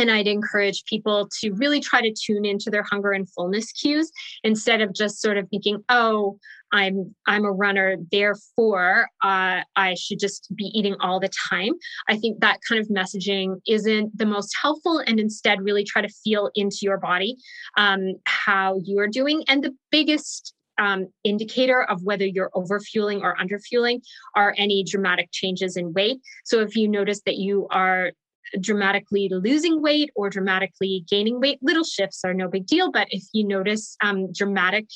[0.00, 4.10] and I'd encourage people to really try to tune into their hunger and fullness cues
[4.42, 6.38] instead of just sort of thinking, "Oh,
[6.72, 11.72] I'm I'm a runner, therefore uh, I should just be eating all the time."
[12.08, 16.08] I think that kind of messaging isn't the most helpful, and instead really try to
[16.24, 17.36] feel into your body
[17.76, 19.44] um, how you are doing.
[19.48, 24.00] And the biggest um, indicator of whether you're overfueling or underfueling
[24.34, 26.20] are any dramatic changes in weight.
[26.44, 28.12] So if you notice that you are
[28.58, 32.90] dramatically losing weight or dramatically gaining weight, little shifts are no big deal.
[32.90, 34.86] But if you notice um, dramatic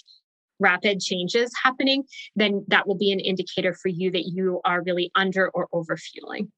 [0.58, 2.04] rapid changes happening,
[2.34, 6.50] then that will be an indicator for you that you are really under or overfueling.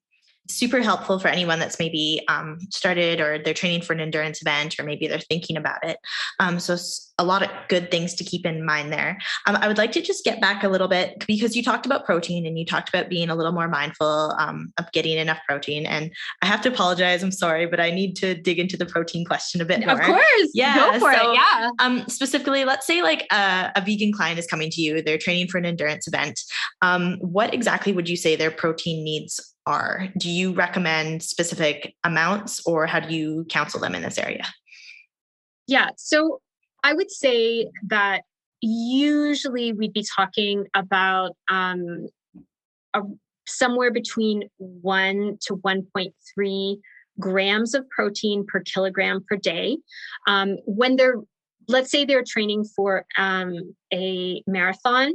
[0.48, 4.78] Super helpful for anyone that's maybe um, started or they're training for an endurance event
[4.78, 5.98] or maybe they're thinking about it.
[6.40, 6.76] Um, so
[7.18, 9.18] a lot of good things to keep in mind there.
[9.46, 12.04] Um, I would like to just get back a little bit because you talked about
[12.04, 15.86] protein and you talked about being a little more mindful um, of getting enough protein.
[15.86, 16.10] And
[16.42, 17.22] I have to apologize.
[17.22, 19.98] I'm sorry, but I need to dig into the protein question a bit more.
[19.98, 20.50] Of course.
[20.52, 20.74] Yeah.
[20.74, 21.34] Go for so, it.
[21.34, 21.70] Yeah.
[21.78, 25.48] Um, specifically, let's say like a, a, vegan client is coming to you, they're training
[25.48, 26.40] for an endurance event.
[26.82, 30.08] Um, what exactly would you say their protein needs are?
[30.16, 34.44] Do you recommend specific amounts or how do you counsel them in this area?
[35.66, 35.90] Yeah.
[35.96, 36.40] So
[36.84, 38.22] I would say that
[38.60, 42.06] usually we'd be talking about um,
[42.94, 43.02] a,
[43.46, 46.80] somewhere between 1 to 1.3
[47.18, 49.78] grams of protein per kilogram per day.
[50.26, 51.16] Um, when they're,
[51.68, 55.12] let's say they're training for um, a marathon,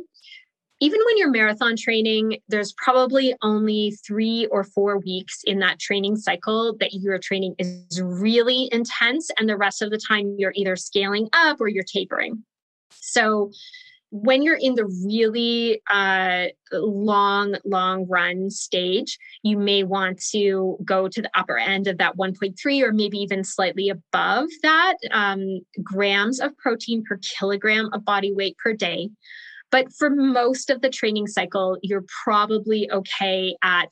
[0.81, 6.17] even when you're marathon training, there's probably only three or four weeks in that training
[6.17, 9.29] cycle that your training is really intense.
[9.39, 12.43] And the rest of the time, you're either scaling up or you're tapering.
[12.89, 13.51] So,
[14.13, 21.07] when you're in the really uh, long, long run stage, you may want to go
[21.07, 26.41] to the upper end of that 1.3 or maybe even slightly above that um, grams
[26.41, 29.09] of protein per kilogram of body weight per day.
[29.71, 33.91] But for most of the training cycle, you're probably okay at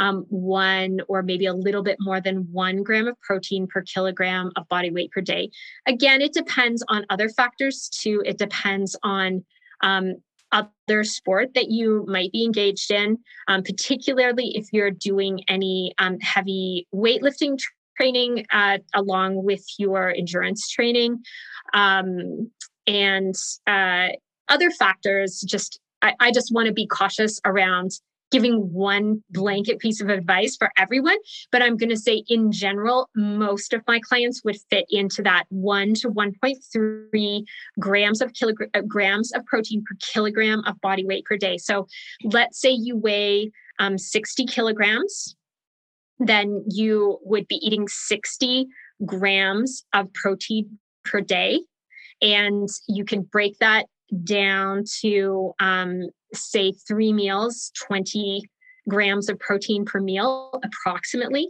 [0.00, 4.50] um, one or maybe a little bit more than one gram of protein per kilogram
[4.56, 5.50] of body weight per day.
[5.86, 8.22] Again, it depends on other factors too.
[8.24, 9.44] It depends on
[9.82, 10.14] um,
[10.52, 16.18] other sport that you might be engaged in, um, particularly if you're doing any um,
[16.20, 17.58] heavy weightlifting
[17.96, 21.22] training uh, along with your endurance training.
[21.74, 22.50] Um,
[22.86, 23.34] and
[23.66, 24.08] uh,
[24.50, 27.92] other factors just I, I just want to be cautious around
[28.30, 31.16] giving one blanket piece of advice for everyone,
[31.50, 35.44] but I'm going to say in general, most of my clients would fit into that
[35.48, 37.44] one to 1.3
[37.78, 41.58] grams of kilograms uh, of protein per kilogram of body weight per day.
[41.58, 41.88] So
[42.22, 45.34] let's say you weigh um, 60 kilograms,
[46.20, 48.68] then you would be eating 60
[49.04, 51.62] grams of protein per day.
[52.22, 53.86] And you can break that
[54.24, 58.42] down to um, say three meals, 20
[58.88, 61.48] grams of protein per meal approximately.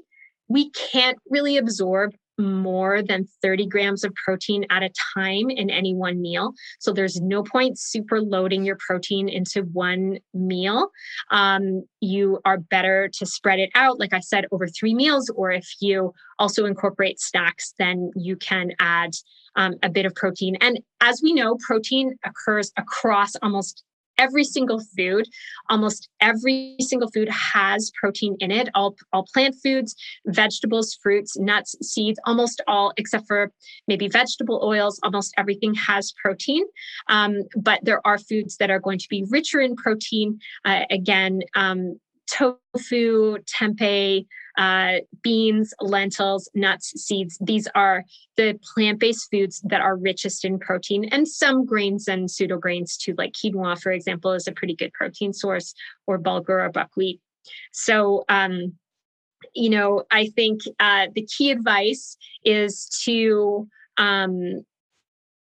[0.49, 5.95] We can't really absorb more than 30 grams of protein at a time in any
[5.95, 6.53] one meal.
[6.79, 10.89] So there's no point super loading your protein into one meal.
[11.31, 15.31] Um, you are better to spread it out, like I said, over three meals.
[15.35, 19.13] Or if you also incorporate snacks, then you can add
[19.57, 20.57] um, a bit of protein.
[20.61, 23.85] And as we know, protein occurs across almost
[24.21, 25.27] every single food.
[25.71, 28.69] Almost every single food has protein in it.
[28.75, 29.97] All, all plant foods
[30.27, 33.51] vegetables fruits nuts seeds almost all except for
[33.89, 36.65] maybe vegetable oils almost everything has protein.
[37.09, 40.39] Um, but there are foods that are going to be richer in protein.
[40.65, 41.99] Uh, again um,
[42.33, 44.27] tofu tempeh
[44.59, 47.39] uh, beans, lentils, nuts, seeds.
[47.41, 48.05] These are
[48.37, 52.97] the plant based foods that are richest in protein, and some grains and pseudo grains
[52.97, 55.75] too, like quinoa, for example, is a pretty good protein source,
[56.07, 57.21] or bulgur or buckwheat.
[57.73, 58.75] So, um,
[59.55, 64.65] you know, I think uh, the key advice is to um,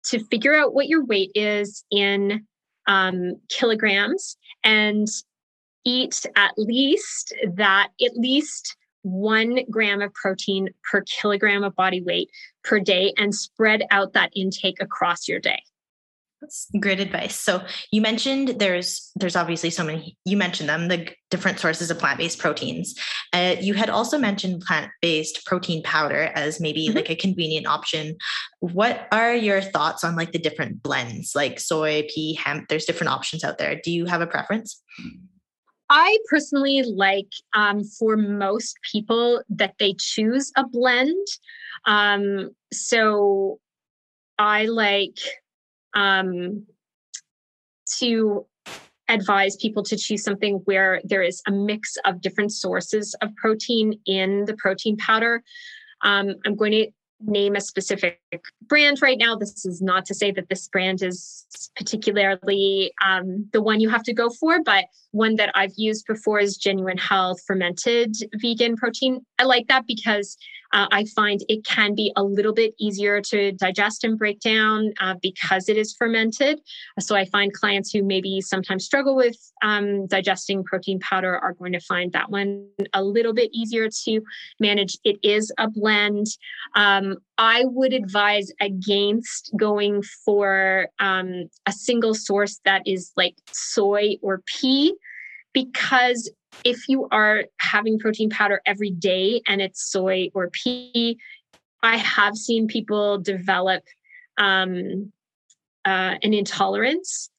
[0.05, 2.45] to figure out what your weight is in
[2.87, 5.07] um, kilograms and
[5.87, 12.29] eat at least that at least one gram of protein per kilogram of body weight
[12.63, 15.61] per day and spread out that intake across your day.
[16.41, 17.35] That's great advice.
[17.39, 20.15] So you mentioned there's there's obviously so many.
[20.23, 22.93] You mentioned them, the different sources of plant based proteins.
[23.33, 26.97] Uh, you had also mentioned plant based protein powder as maybe mm-hmm.
[26.97, 28.17] like a convenient option.
[28.59, 32.67] What are your thoughts on like the different blends, like soy, pea, hemp?
[32.67, 33.79] There's different options out there.
[33.83, 34.79] Do you have a preference?
[35.89, 41.27] I personally like um, for most people that they choose a blend.
[41.85, 43.59] Um, so
[44.37, 45.17] I like
[45.93, 46.65] um,
[47.99, 48.45] to
[49.09, 53.99] advise people to choose something where there is a mix of different sources of protein
[54.05, 55.43] in the protein powder.
[56.03, 58.19] Um, I'm going to name a specific
[58.67, 59.35] brand right now.
[59.35, 61.45] This is not to say that this brand is
[61.75, 66.39] particularly um, the one you have to go for, but one that I've used before
[66.39, 69.25] is Genuine Health fermented vegan protein.
[69.39, 70.37] I like that because
[70.73, 74.93] uh, I find it can be a little bit easier to digest and break down
[74.99, 76.61] uh, because it is fermented.
[76.99, 81.73] So I find clients who maybe sometimes struggle with um, digesting protein powder are going
[81.73, 84.21] to find that one a little bit easier to
[84.59, 84.97] manage.
[85.03, 86.27] It is a blend.
[86.75, 94.15] Um, I would advise against going for um, a single source that is like soy
[94.21, 94.93] or pea
[95.53, 96.29] because
[96.63, 101.17] if you are having protein powder every day and it's soy or pea,
[101.83, 103.83] I have seen people develop
[104.37, 105.11] um,
[105.85, 107.29] uh, an intolerance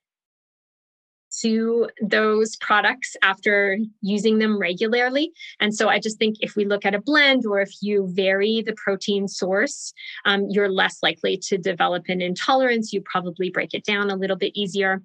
[1.43, 5.33] to those products after using them regularly.
[5.61, 8.63] And so I just think if we look at a blend or if you vary
[8.63, 9.93] the protein source,
[10.25, 12.93] um, you're less likely to develop an intolerance.
[12.93, 15.03] You probably break it down a little bit easier.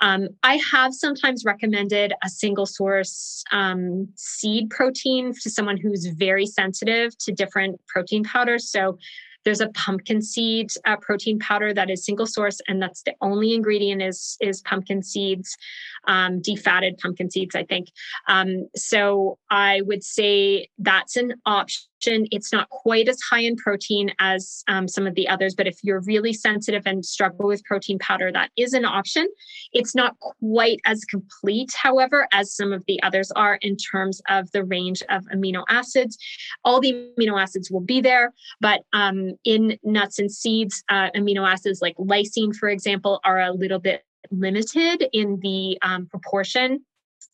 [0.00, 6.46] Um, I have sometimes recommended a single source um, seed protein to someone who's very
[6.46, 8.70] sensitive to different protein powders.
[8.70, 8.98] So
[9.44, 13.54] there's a pumpkin seed uh, protein powder that is single source, and that's the only
[13.54, 15.56] ingredient is is pumpkin seeds,
[16.06, 17.88] um, defatted pumpkin seeds, I think.
[18.28, 24.12] Um, so I would say that's an option it's not quite as high in protein
[24.18, 27.98] as um, some of the others, but if you're really sensitive and struggle with protein
[27.98, 29.26] powder, that is an option.
[29.72, 34.50] It's not quite as complete, however, as some of the others are in terms of
[34.52, 36.18] the range of amino acids.
[36.64, 41.48] All the amino acids will be there, but um, in nuts and seeds, uh, amino
[41.48, 46.84] acids like lysine, for example, are a little bit limited in the um, proportion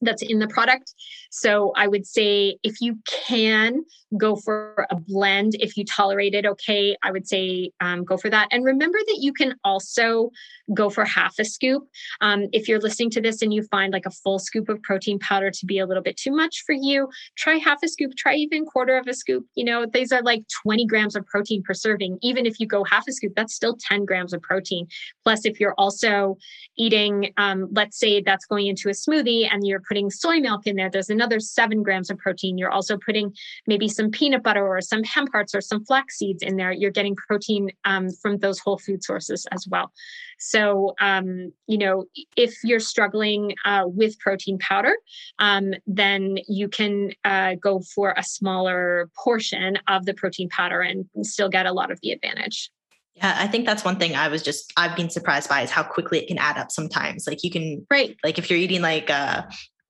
[0.00, 0.94] that's in the product.
[1.30, 2.98] So I would say if you
[3.28, 3.84] can
[4.18, 8.28] go for a blend, if you tolerate it okay, I would say um, go for
[8.30, 8.48] that.
[8.50, 10.30] And remember that you can also
[10.74, 11.84] go for half a scoop.
[12.20, 15.18] Um, if you're listening to this and you find like a full scoop of protein
[15.18, 18.34] powder to be a little bit too much for you, try half a scoop, try
[18.34, 19.46] even quarter of a scoop.
[19.54, 22.18] You know, these are like 20 grams of protein per serving.
[22.22, 24.86] Even if you go half a scoop, that's still 10 grams of protein.
[25.24, 26.36] Plus, if you're also
[26.76, 30.76] eating, um, let's say that's going into a smoothie and you're putting soy milk in
[30.76, 32.56] there, there's another seven grams of protein.
[32.56, 33.34] You're also putting
[33.66, 36.70] maybe some peanut butter or some hemp hearts or some flax seeds in there.
[36.70, 39.90] You're getting protein um, from those whole food sources as well.
[40.38, 42.04] So, um, you know,
[42.36, 44.94] if you're struggling uh, with protein powder,
[45.40, 51.06] um, then you can uh, go for a smaller portion of the protein powder and
[51.22, 52.70] still get a lot of the advantage.
[53.14, 55.82] Yeah, I think that's one thing I was just I've been surprised by is how
[55.82, 57.26] quickly it can add up sometimes.
[57.26, 59.42] Like you can right like if you're eating like uh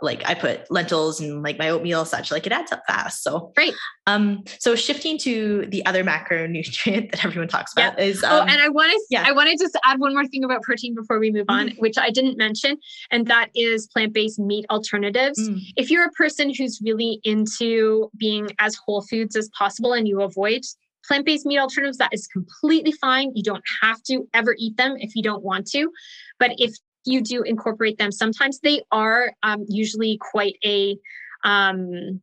[0.03, 3.23] like I put lentils and like my oatmeal such, like it adds up fast.
[3.23, 3.75] So great.
[4.07, 8.05] Um, so shifting to the other macronutrient that everyone talks about yeah.
[8.05, 9.25] is oh, um, oh, and I want to yeah.
[9.27, 11.81] I want to just add one more thing about protein before we move on, mm-hmm.
[11.81, 12.77] which I didn't mention,
[13.11, 15.39] and that is plant-based meat alternatives.
[15.39, 15.61] Mm.
[15.77, 20.23] If you're a person who's really into being as whole foods as possible and you
[20.23, 20.63] avoid
[21.07, 25.17] plant-based meat alternatives that is completely fine you don't have to ever eat them if
[25.17, 25.91] you don't want to
[26.39, 26.75] but if
[27.05, 30.97] you do incorporate them, sometimes they are um, usually quite a
[31.45, 32.21] um,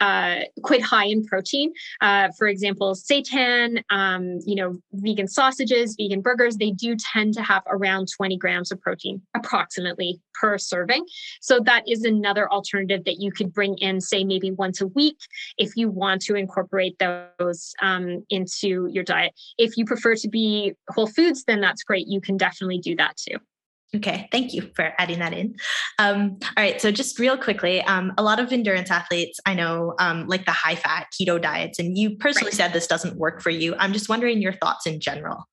[0.00, 1.72] uh, quite high in protein.
[2.00, 7.42] Uh, for example, seitan, um, you know, vegan sausages, vegan burgers, they do tend to
[7.42, 11.04] have around 20 grams of protein approximately per serving.
[11.42, 15.18] So that is another alternative that you could bring in, say, maybe once a week
[15.58, 19.34] if you want to incorporate those um, into your diet.
[19.58, 22.06] If you prefer to be whole foods, then that's great.
[22.08, 23.36] You can definitely do that too.
[23.94, 25.56] Okay, thank you for adding that in.
[25.98, 29.94] Um, all right, so just real quickly, um, a lot of endurance athletes I know
[29.98, 32.54] um, like the high fat keto diets, and you personally right.
[32.54, 33.74] said this doesn't work for you.
[33.78, 35.44] I'm just wondering your thoughts in general.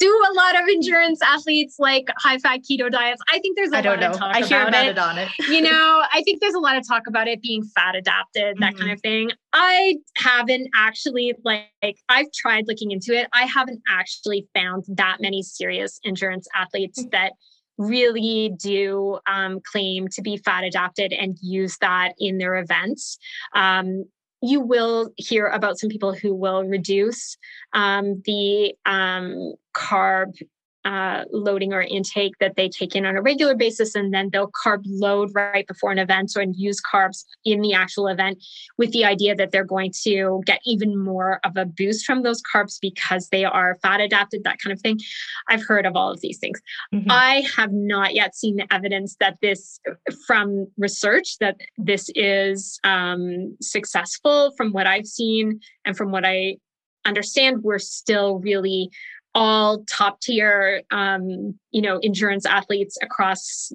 [0.00, 3.22] Do a lot of endurance athletes like high fat keto diets?
[3.32, 4.10] I think there's a I lot know.
[4.10, 4.98] of talk I hear about, it.
[4.98, 5.28] on it.
[5.48, 8.72] you know, I think there's a lot of talk about it being fat adapted, that
[8.72, 8.78] mm-hmm.
[8.80, 9.30] kind of thing.
[9.52, 11.68] I haven't actually like
[12.08, 13.28] I've tried looking into it.
[13.32, 17.10] I haven't actually found that many serious endurance athletes mm.
[17.12, 17.32] that
[17.80, 23.18] really do um, claim to be fat adapted and use that in their events.
[23.54, 24.04] Um,
[24.42, 27.36] you will hear about some people who will reduce
[27.72, 30.32] um, the um, carb
[30.84, 34.50] uh, loading or intake that they take in on a regular basis, and then they'll
[34.64, 38.42] carb load right before an event or and use carbs in the actual event
[38.78, 42.40] with the idea that they're going to get even more of a boost from those
[42.54, 44.98] carbs because they are fat adapted, that kind of thing.
[45.48, 46.60] I've heard of all of these things.
[46.94, 47.10] Mm-hmm.
[47.10, 49.80] I have not yet seen the evidence that this,
[50.26, 54.52] from research, that this is um, successful.
[54.56, 56.56] From what I've seen and from what I
[57.04, 58.90] understand, we're still really
[59.34, 63.72] all top tier, um, you know, endurance athletes across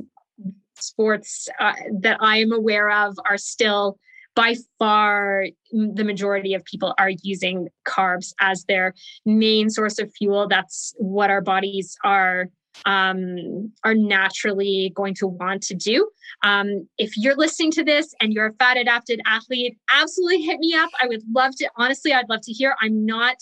[0.75, 3.97] sports uh, that I am aware of are still
[4.35, 8.93] by far the majority of people are using carbs as their
[9.25, 10.47] main source of fuel.
[10.47, 12.49] That's what our bodies are
[12.85, 16.09] um, are naturally going to want to do.
[16.43, 20.73] Um, if you're listening to this and you're a fat adapted athlete, absolutely hit me
[20.73, 20.89] up.
[21.01, 22.75] I would love to, honestly, I'd love to hear.
[22.81, 23.37] I'm not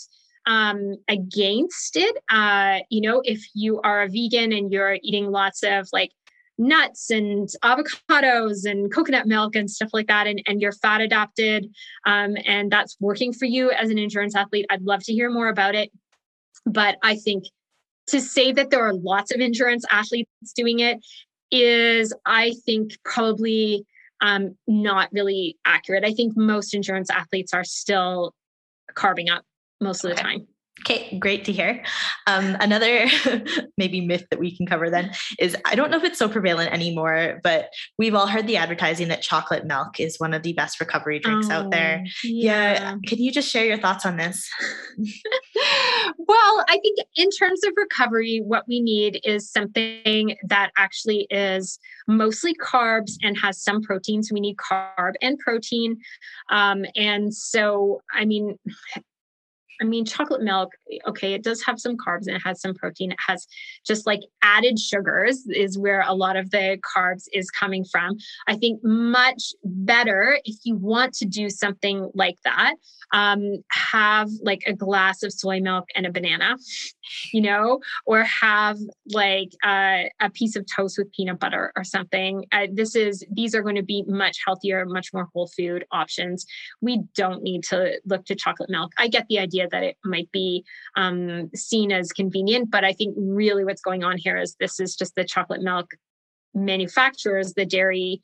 [0.46, 2.16] um, against it.
[2.30, 6.12] Uh, you know, if you are a vegan and you're eating lots of like
[6.56, 11.68] nuts and avocados and coconut milk and stuff like that, and, and you're fat adapted
[12.06, 15.48] um, and that's working for you as an endurance athlete, I'd love to hear more
[15.48, 15.90] about it.
[16.66, 17.44] But I think
[18.08, 20.98] to say that there are lots of endurance athletes doing it
[21.50, 23.86] is, I think, probably
[24.20, 26.04] um, not really accurate.
[26.04, 28.34] I think most endurance athletes are still
[28.94, 29.44] carbing up
[29.80, 30.46] most of the time.
[30.80, 31.82] Okay, great to hear.
[32.26, 33.06] Um, another
[33.78, 36.72] maybe myth that we can cover then is I don't know if it's so prevalent
[36.72, 40.80] anymore, but we've all heard the advertising that chocolate milk is one of the best
[40.80, 42.02] recovery drinks oh, out there.
[42.04, 42.72] Oh, yeah.
[42.72, 42.96] yeah.
[43.06, 44.50] Can you just share your thoughts on this?
[46.18, 51.78] well, I think in terms of recovery, what we need is something that actually is
[52.08, 54.30] mostly carbs and has some proteins.
[54.32, 55.98] We need carb and protein.
[56.50, 58.58] Um, and so, I mean,
[59.80, 60.72] I mean, chocolate milk,
[61.06, 63.12] okay, it does have some carbs and it has some protein.
[63.12, 63.46] It has
[63.86, 68.16] just like added sugars, is where a lot of the carbs is coming from.
[68.46, 72.74] I think much better if you want to do something like that,
[73.12, 76.56] um, have like a glass of soy milk and a banana,
[77.32, 78.78] you know, or have
[79.12, 82.44] like uh, a piece of toast with peanut butter or something.
[82.52, 86.46] Uh, this is, these are going to be much healthier, much more whole food options.
[86.80, 88.92] We don't need to look to chocolate milk.
[88.98, 90.64] I get the idea that it might be
[90.96, 94.96] um, seen as convenient, but I think really what's going on here is this is
[94.96, 95.90] just the chocolate milk
[96.54, 98.22] manufacturers, the dairy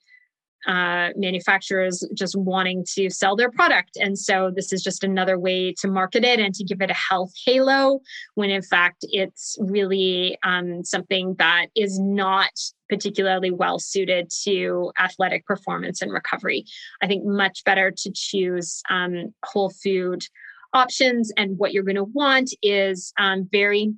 [0.67, 3.97] uh, manufacturers just wanting to sell their product.
[3.97, 6.95] And so this is just another way to market it and to give it a
[6.95, 8.01] health halo
[8.35, 12.51] when in fact it's really um, something that is not
[12.91, 16.65] particularly well suited to athletic performance and recovery.
[17.03, 20.25] I think much better to choose um, whole food
[20.73, 21.33] options.
[21.37, 23.95] And what you're going to want is um, very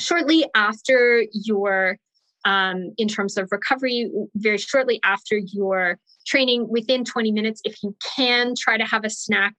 [0.00, 1.98] shortly after your
[2.44, 7.96] um, in terms of recovery very shortly after your training within 20 minutes if you
[8.16, 9.54] can try to have a snack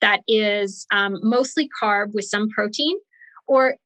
[0.00, 2.96] that is um, mostly carb with some protein
[3.46, 3.76] or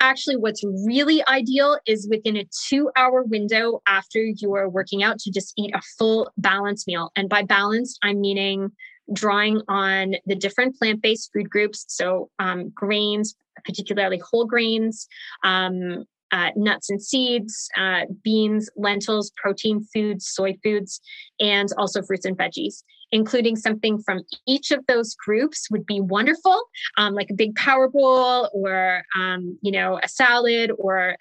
[0.00, 5.30] actually what's really ideal is within a two hour window after you're working out to
[5.30, 8.70] just eat a full balanced meal and by balanced i'm meaning
[9.12, 11.84] drawing on the different plant-based food groups.
[11.88, 13.34] So um, grains
[13.64, 15.06] particularly whole grains
[15.42, 16.04] um,
[16.34, 21.00] uh, nuts and seeds, uh, beans, lentils, protein foods, soy foods,
[21.38, 22.82] and also fruits and veggies.
[23.12, 26.60] Including something from each of those groups would be wonderful,
[26.96, 31.16] um, like a big power bowl, or um, you know, a salad, or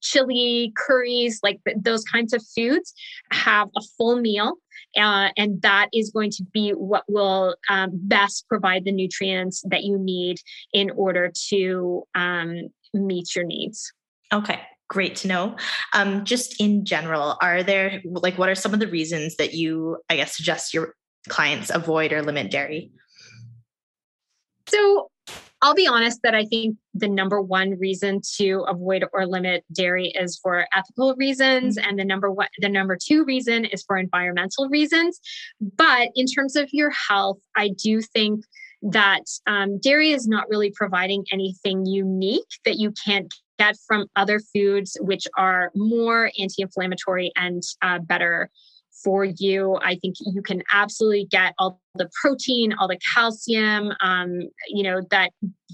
[0.00, 2.94] chili, curries, like th- those kinds of foods.
[3.32, 4.54] Have a full meal,
[4.96, 9.82] uh, and that is going to be what will um, best provide the nutrients that
[9.82, 10.36] you need
[10.72, 13.92] in order to um, meet your needs.
[14.32, 15.56] Okay, great to know.
[15.92, 19.98] Um, just in general, are there like what are some of the reasons that you,
[20.08, 20.94] I guess, suggest your
[21.28, 22.92] clients avoid or limit dairy?
[24.68, 25.10] So
[25.60, 30.08] I'll be honest that I think the number one reason to avoid or limit dairy
[30.08, 31.88] is for ethical reasons, mm-hmm.
[31.88, 35.20] and the number one, the number two reason is for environmental reasons.
[35.60, 38.44] But in terms of your health, I do think
[38.82, 43.32] that um, dairy is not really providing anything unique that you can't
[43.62, 48.50] get from other foods, which are more anti inflammatory and uh, better
[49.02, 49.78] for you.
[49.82, 54.30] I think you can absolutely get all the protein, all the calcium, um,
[54.68, 55.30] you know, that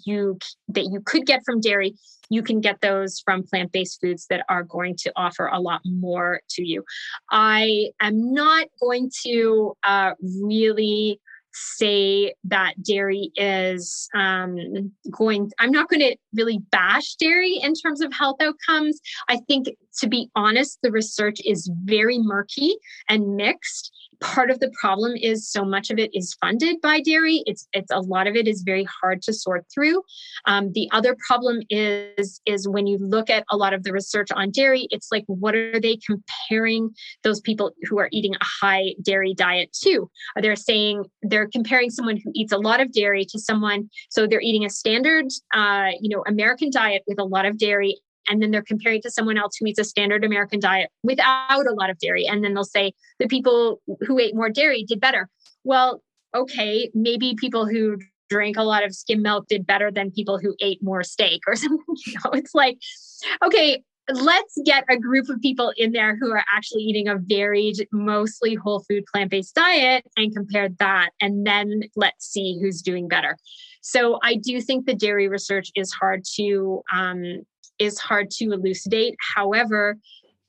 [0.06, 1.94] you that you could get from dairy.
[2.30, 6.40] You can get those from plant-based foods that are going to offer a lot more
[6.50, 6.84] to you.
[7.30, 10.12] I am not going to uh,
[10.42, 11.20] really
[11.52, 18.00] say that dairy is um, going, I'm not going to really bash dairy in terms
[18.00, 19.00] of health outcomes.
[19.28, 19.68] I think,
[20.00, 22.76] to be honest, the research is very murky
[23.08, 27.42] and mixed part of the problem is so much of it is funded by dairy.
[27.46, 30.02] It's it's a lot of it is very hard to sort through.
[30.46, 34.30] Um, the other problem is is when you look at a lot of the research
[34.32, 36.90] on dairy it's like what are they comparing
[37.22, 40.10] those people who are eating a high dairy diet to?
[40.36, 44.26] Are they saying they're comparing someone who eats a lot of dairy to someone so
[44.26, 48.42] they're eating a standard uh, you know american diet with a lot of dairy and
[48.42, 51.90] then they're comparing to someone else who eats a standard American diet without a lot
[51.90, 52.26] of dairy.
[52.26, 55.28] And then they'll say the people who ate more dairy did better.
[55.64, 56.02] Well,
[56.34, 57.98] okay, maybe people who
[58.28, 61.56] drank a lot of skim milk did better than people who ate more steak or
[61.56, 61.78] something.
[62.06, 62.78] You know, it's like,
[63.44, 67.86] okay, let's get a group of people in there who are actually eating a varied,
[67.92, 71.10] mostly whole food, plant based diet and compare that.
[71.20, 73.36] And then let's see who's doing better.
[73.82, 77.42] So I do think the dairy research is hard to um,
[77.78, 79.16] is hard to elucidate.
[79.34, 79.96] However,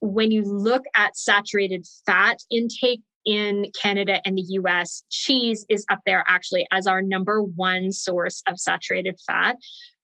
[0.02, 6.00] when you look at saturated fat intake in Canada and the US, cheese is up
[6.06, 9.58] there actually as our number one source of saturated fat.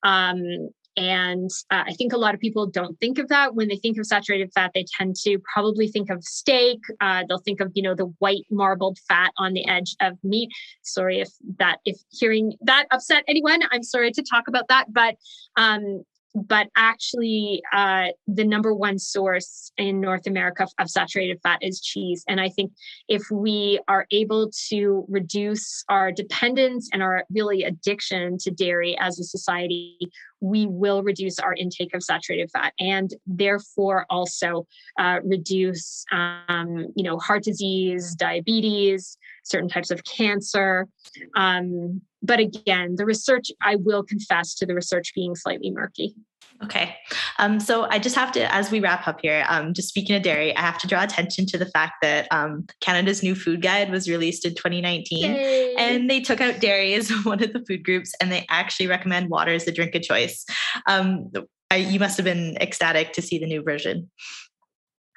[0.03, 3.75] Um, and uh, I think a lot of people don't think of that when they
[3.75, 4.71] think of saturated fat.
[4.73, 6.79] They tend to probably think of steak.
[7.01, 10.49] Uh, they'll think of you know the white marbled fat on the edge of meat.
[10.83, 13.61] Sorry if that if hearing that upset anyone.
[13.71, 15.15] I'm sorry to talk about that, but
[15.57, 16.03] um,
[16.35, 22.23] but actually uh, the number one source in north america of saturated fat is cheese.
[22.27, 22.71] And i think
[23.07, 29.19] if we are able to reduce our dependence and our really addiction to dairy as
[29.19, 29.97] a society
[30.41, 34.67] we will reduce our intake of saturated fat and therefore also
[34.99, 40.87] uh, reduce um, you know heart disease diabetes certain types of cancer
[41.35, 46.15] um, but again, the research, I will confess to the research being slightly murky.
[46.63, 46.95] Okay.
[47.37, 50.23] Um, so I just have to, as we wrap up here, um, just speaking of
[50.23, 53.91] dairy, I have to draw attention to the fact that um, Canada's new food guide
[53.91, 55.75] was released in 2019 Yay.
[55.75, 59.29] and they took out dairy as one of the food groups and they actually recommend
[59.29, 60.45] water as the drink of choice.
[60.87, 61.31] Um,
[61.69, 64.09] I, you must have been ecstatic to see the new version.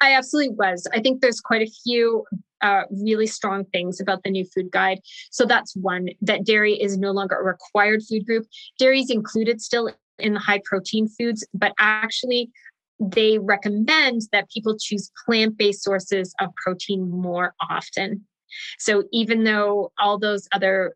[0.01, 0.87] I absolutely was.
[0.93, 2.25] I think there's quite a few
[2.61, 4.99] uh, really strong things about the new food guide.
[5.31, 8.45] So that's one that dairy is no longer a required food group.
[8.77, 12.49] Dairy is included still in the high protein foods, but actually,
[12.99, 18.25] they recommend that people choose plant based sources of protein more often.
[18.77, 20.95] So even though all those other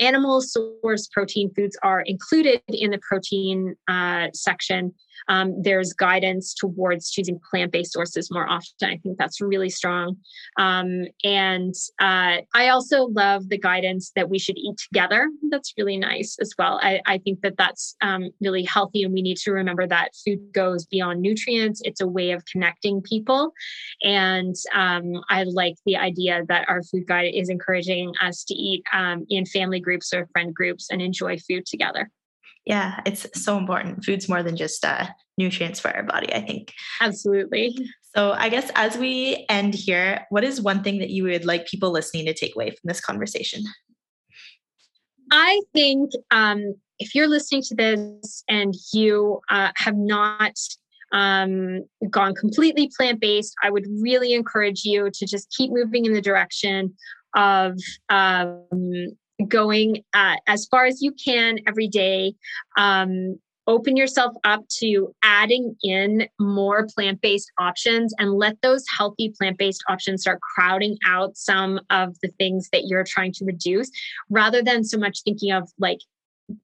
[0.00, 4.92] animal source protein foods are included in the protein uh, section,
[5.28, 8.88] um, there's guidance towards choosing plant-based sources more often.
[8.88, 10.16] I think that's really strong.
[10.58, 15.28] Um, and uh, I also love the guidance that we should eat together.
[15.50, 16.80] That's really nice as well.
[16.82, 20.52] I, I think that that's um, really healthy, and we need to remember that food
[20.52, 21.80] goes beyond nutrients.
[21.84, 23.52] It's a way of connecting people,
[24.02, 28.84] and um, I like the idea that our food guide is encouraging us to eat
[28.92, 32.10] um, in family groups or friend groups and enjoy food together
[32.66, 34.04] yeah, it's so important.
[34.04, 35.06] Food's more than just uh,
[35.36, 36.72] nutrients for our body, I think.
[37.00, 37.76] Absolutely.
[38.14, 41.66] So, I guess as we end here, what is one thing that you would like
[41.66, 43.64] people listening to take away from this conversation?
[45.30, 50.54] I think um, if you're listening to this and you uh, have not
[51.12, 56.12] um, gone completely plant based, I would really encourage you to just keep moving in
[56.12, 56.94] the direction
[57.34, 58.68] of um,
[59.48, 62.34] going uh, as far as you can every day.
[62.76, 69.32] Um, open yourself up to adding in more plant based options and let those healthy
[69.38, 73.90] plant based options start crowding out some of the things that you're trying to reduce
[74.28, 75.98] rather than so much thinking of like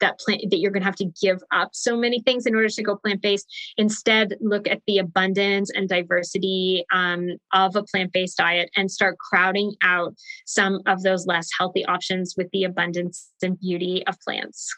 [0.01, 2.69] that plant that you're going to have to give up so many things in order
[2.69, 3.47] to go plant based.
[3.77, 9.19] Instead, look at the abundance and diversity um, of a plant based diet and start
[9.19, 10.15] crowding out
[10.47, 14.69] some of those less healthy options with the abundance and beauty of plants.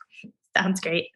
[0.57, 1.09] Sounds great.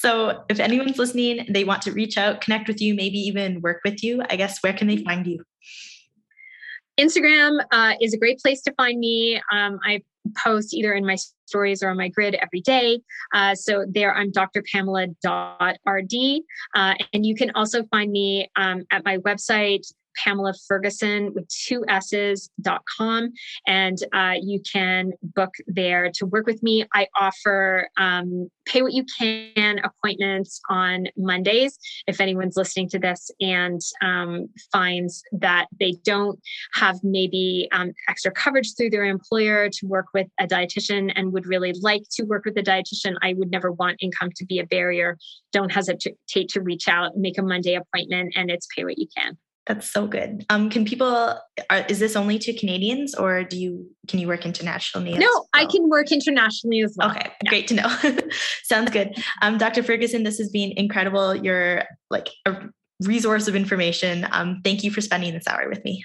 [0.00, 3.80] So, if anyone's listening, they want to reach out, connect with you, maybe even work
[3.84, 5.42] with you, I guess where can they find you?
[6.98, 9.40] Instagram uh, is a great place to find me.
[9.50, 10.02] Um, I
[10.36, 11.16] post either in my
[11.46, 13.00] stories or on my grid every day.
[13.34, 16.14] Uh, so there I'm drpamela.rd.
[16.74, 19.86] Uh, and you can also find me um, at my website,
[20.22, 23.32] Pamela Fergusson with two S's.com.
[23.66, 26.86] And uh, you can book there to work with me.
[26.94, 31.78] I offer um, pay what you can appointments on Mondays.
[32.06, 36.38] If anyone's listening to this and um, finds that they don't
[36.74, 41.46] have maybe um, extra coverage through their employer to work with a dietitian and would
[41.46, 44.66] really like to work with a dietitian, I would never want income to be a
[44.66, 45.18] barrier.
[45.52, 49.36] Don't hesitate to reach out, make a Monday appointment, and it's pay what you can.
[49.66, 50.44] That's so good.
[50.50, 51.38] Um, can people?
[51.70, 55.12] Are, is this only to Canadians, or do you can you work internationally?
[55.12, 55.48] No, well?
[55.54, 57.10] I can work internationally as well.
[57.10, 57.48] Okay, yeah.
[57.48, 57.88] great to know.
[58.62, 59.16] Sounds good.
[59.40, 59.82] Um, Dr.
[59.82, 61.34] Fergusson, this has been incredible.
[61.34, 62.68] You're like a
[63.02, 64.26] resource of information.
[64.32, 66.04] Um, thank you for spending this hour with me.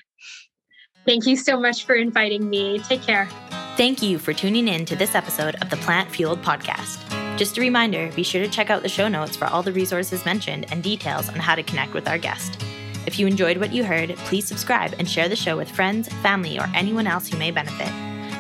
[1.05, 2.79] Thank you so much for inviting me.
[2.79, 3.27] Take care.
[3.75, 6.97] Thank you for tuning in to this episode of the Plant Fueled Podcast.
[7.37, 10.25] Just a reminder be sure to check out the show notes for all the resources
[10.25, 12.61] mentioned and details on how to connect with our guest.
[13.09, 16.59] If you enjoyed what you heard, please subscribe and share the show with friends, family,
[16.59, 17.87] or anyone else who may benefit.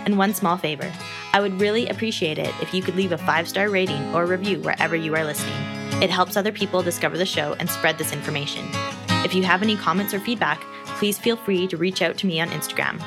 [0.05, 0.93] And one small favor
[1.33, 4.59] I would really appreciate it if you could leave a five star rating or review
[4.59, 5.57] wherever you are listening.
[6.03, 8.63] It helps other people discover the show and spread this information.
[9.25, 10.61] If you have any comments or feedback,
[10.99, 13.01] please feel free to reach out to me on Instagram.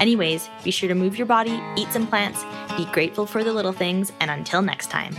[0.00, 2.42] Anyways, be sure to move your body, eat some plants,
[2.76, 5.14] be grateful for the little things, and until next time.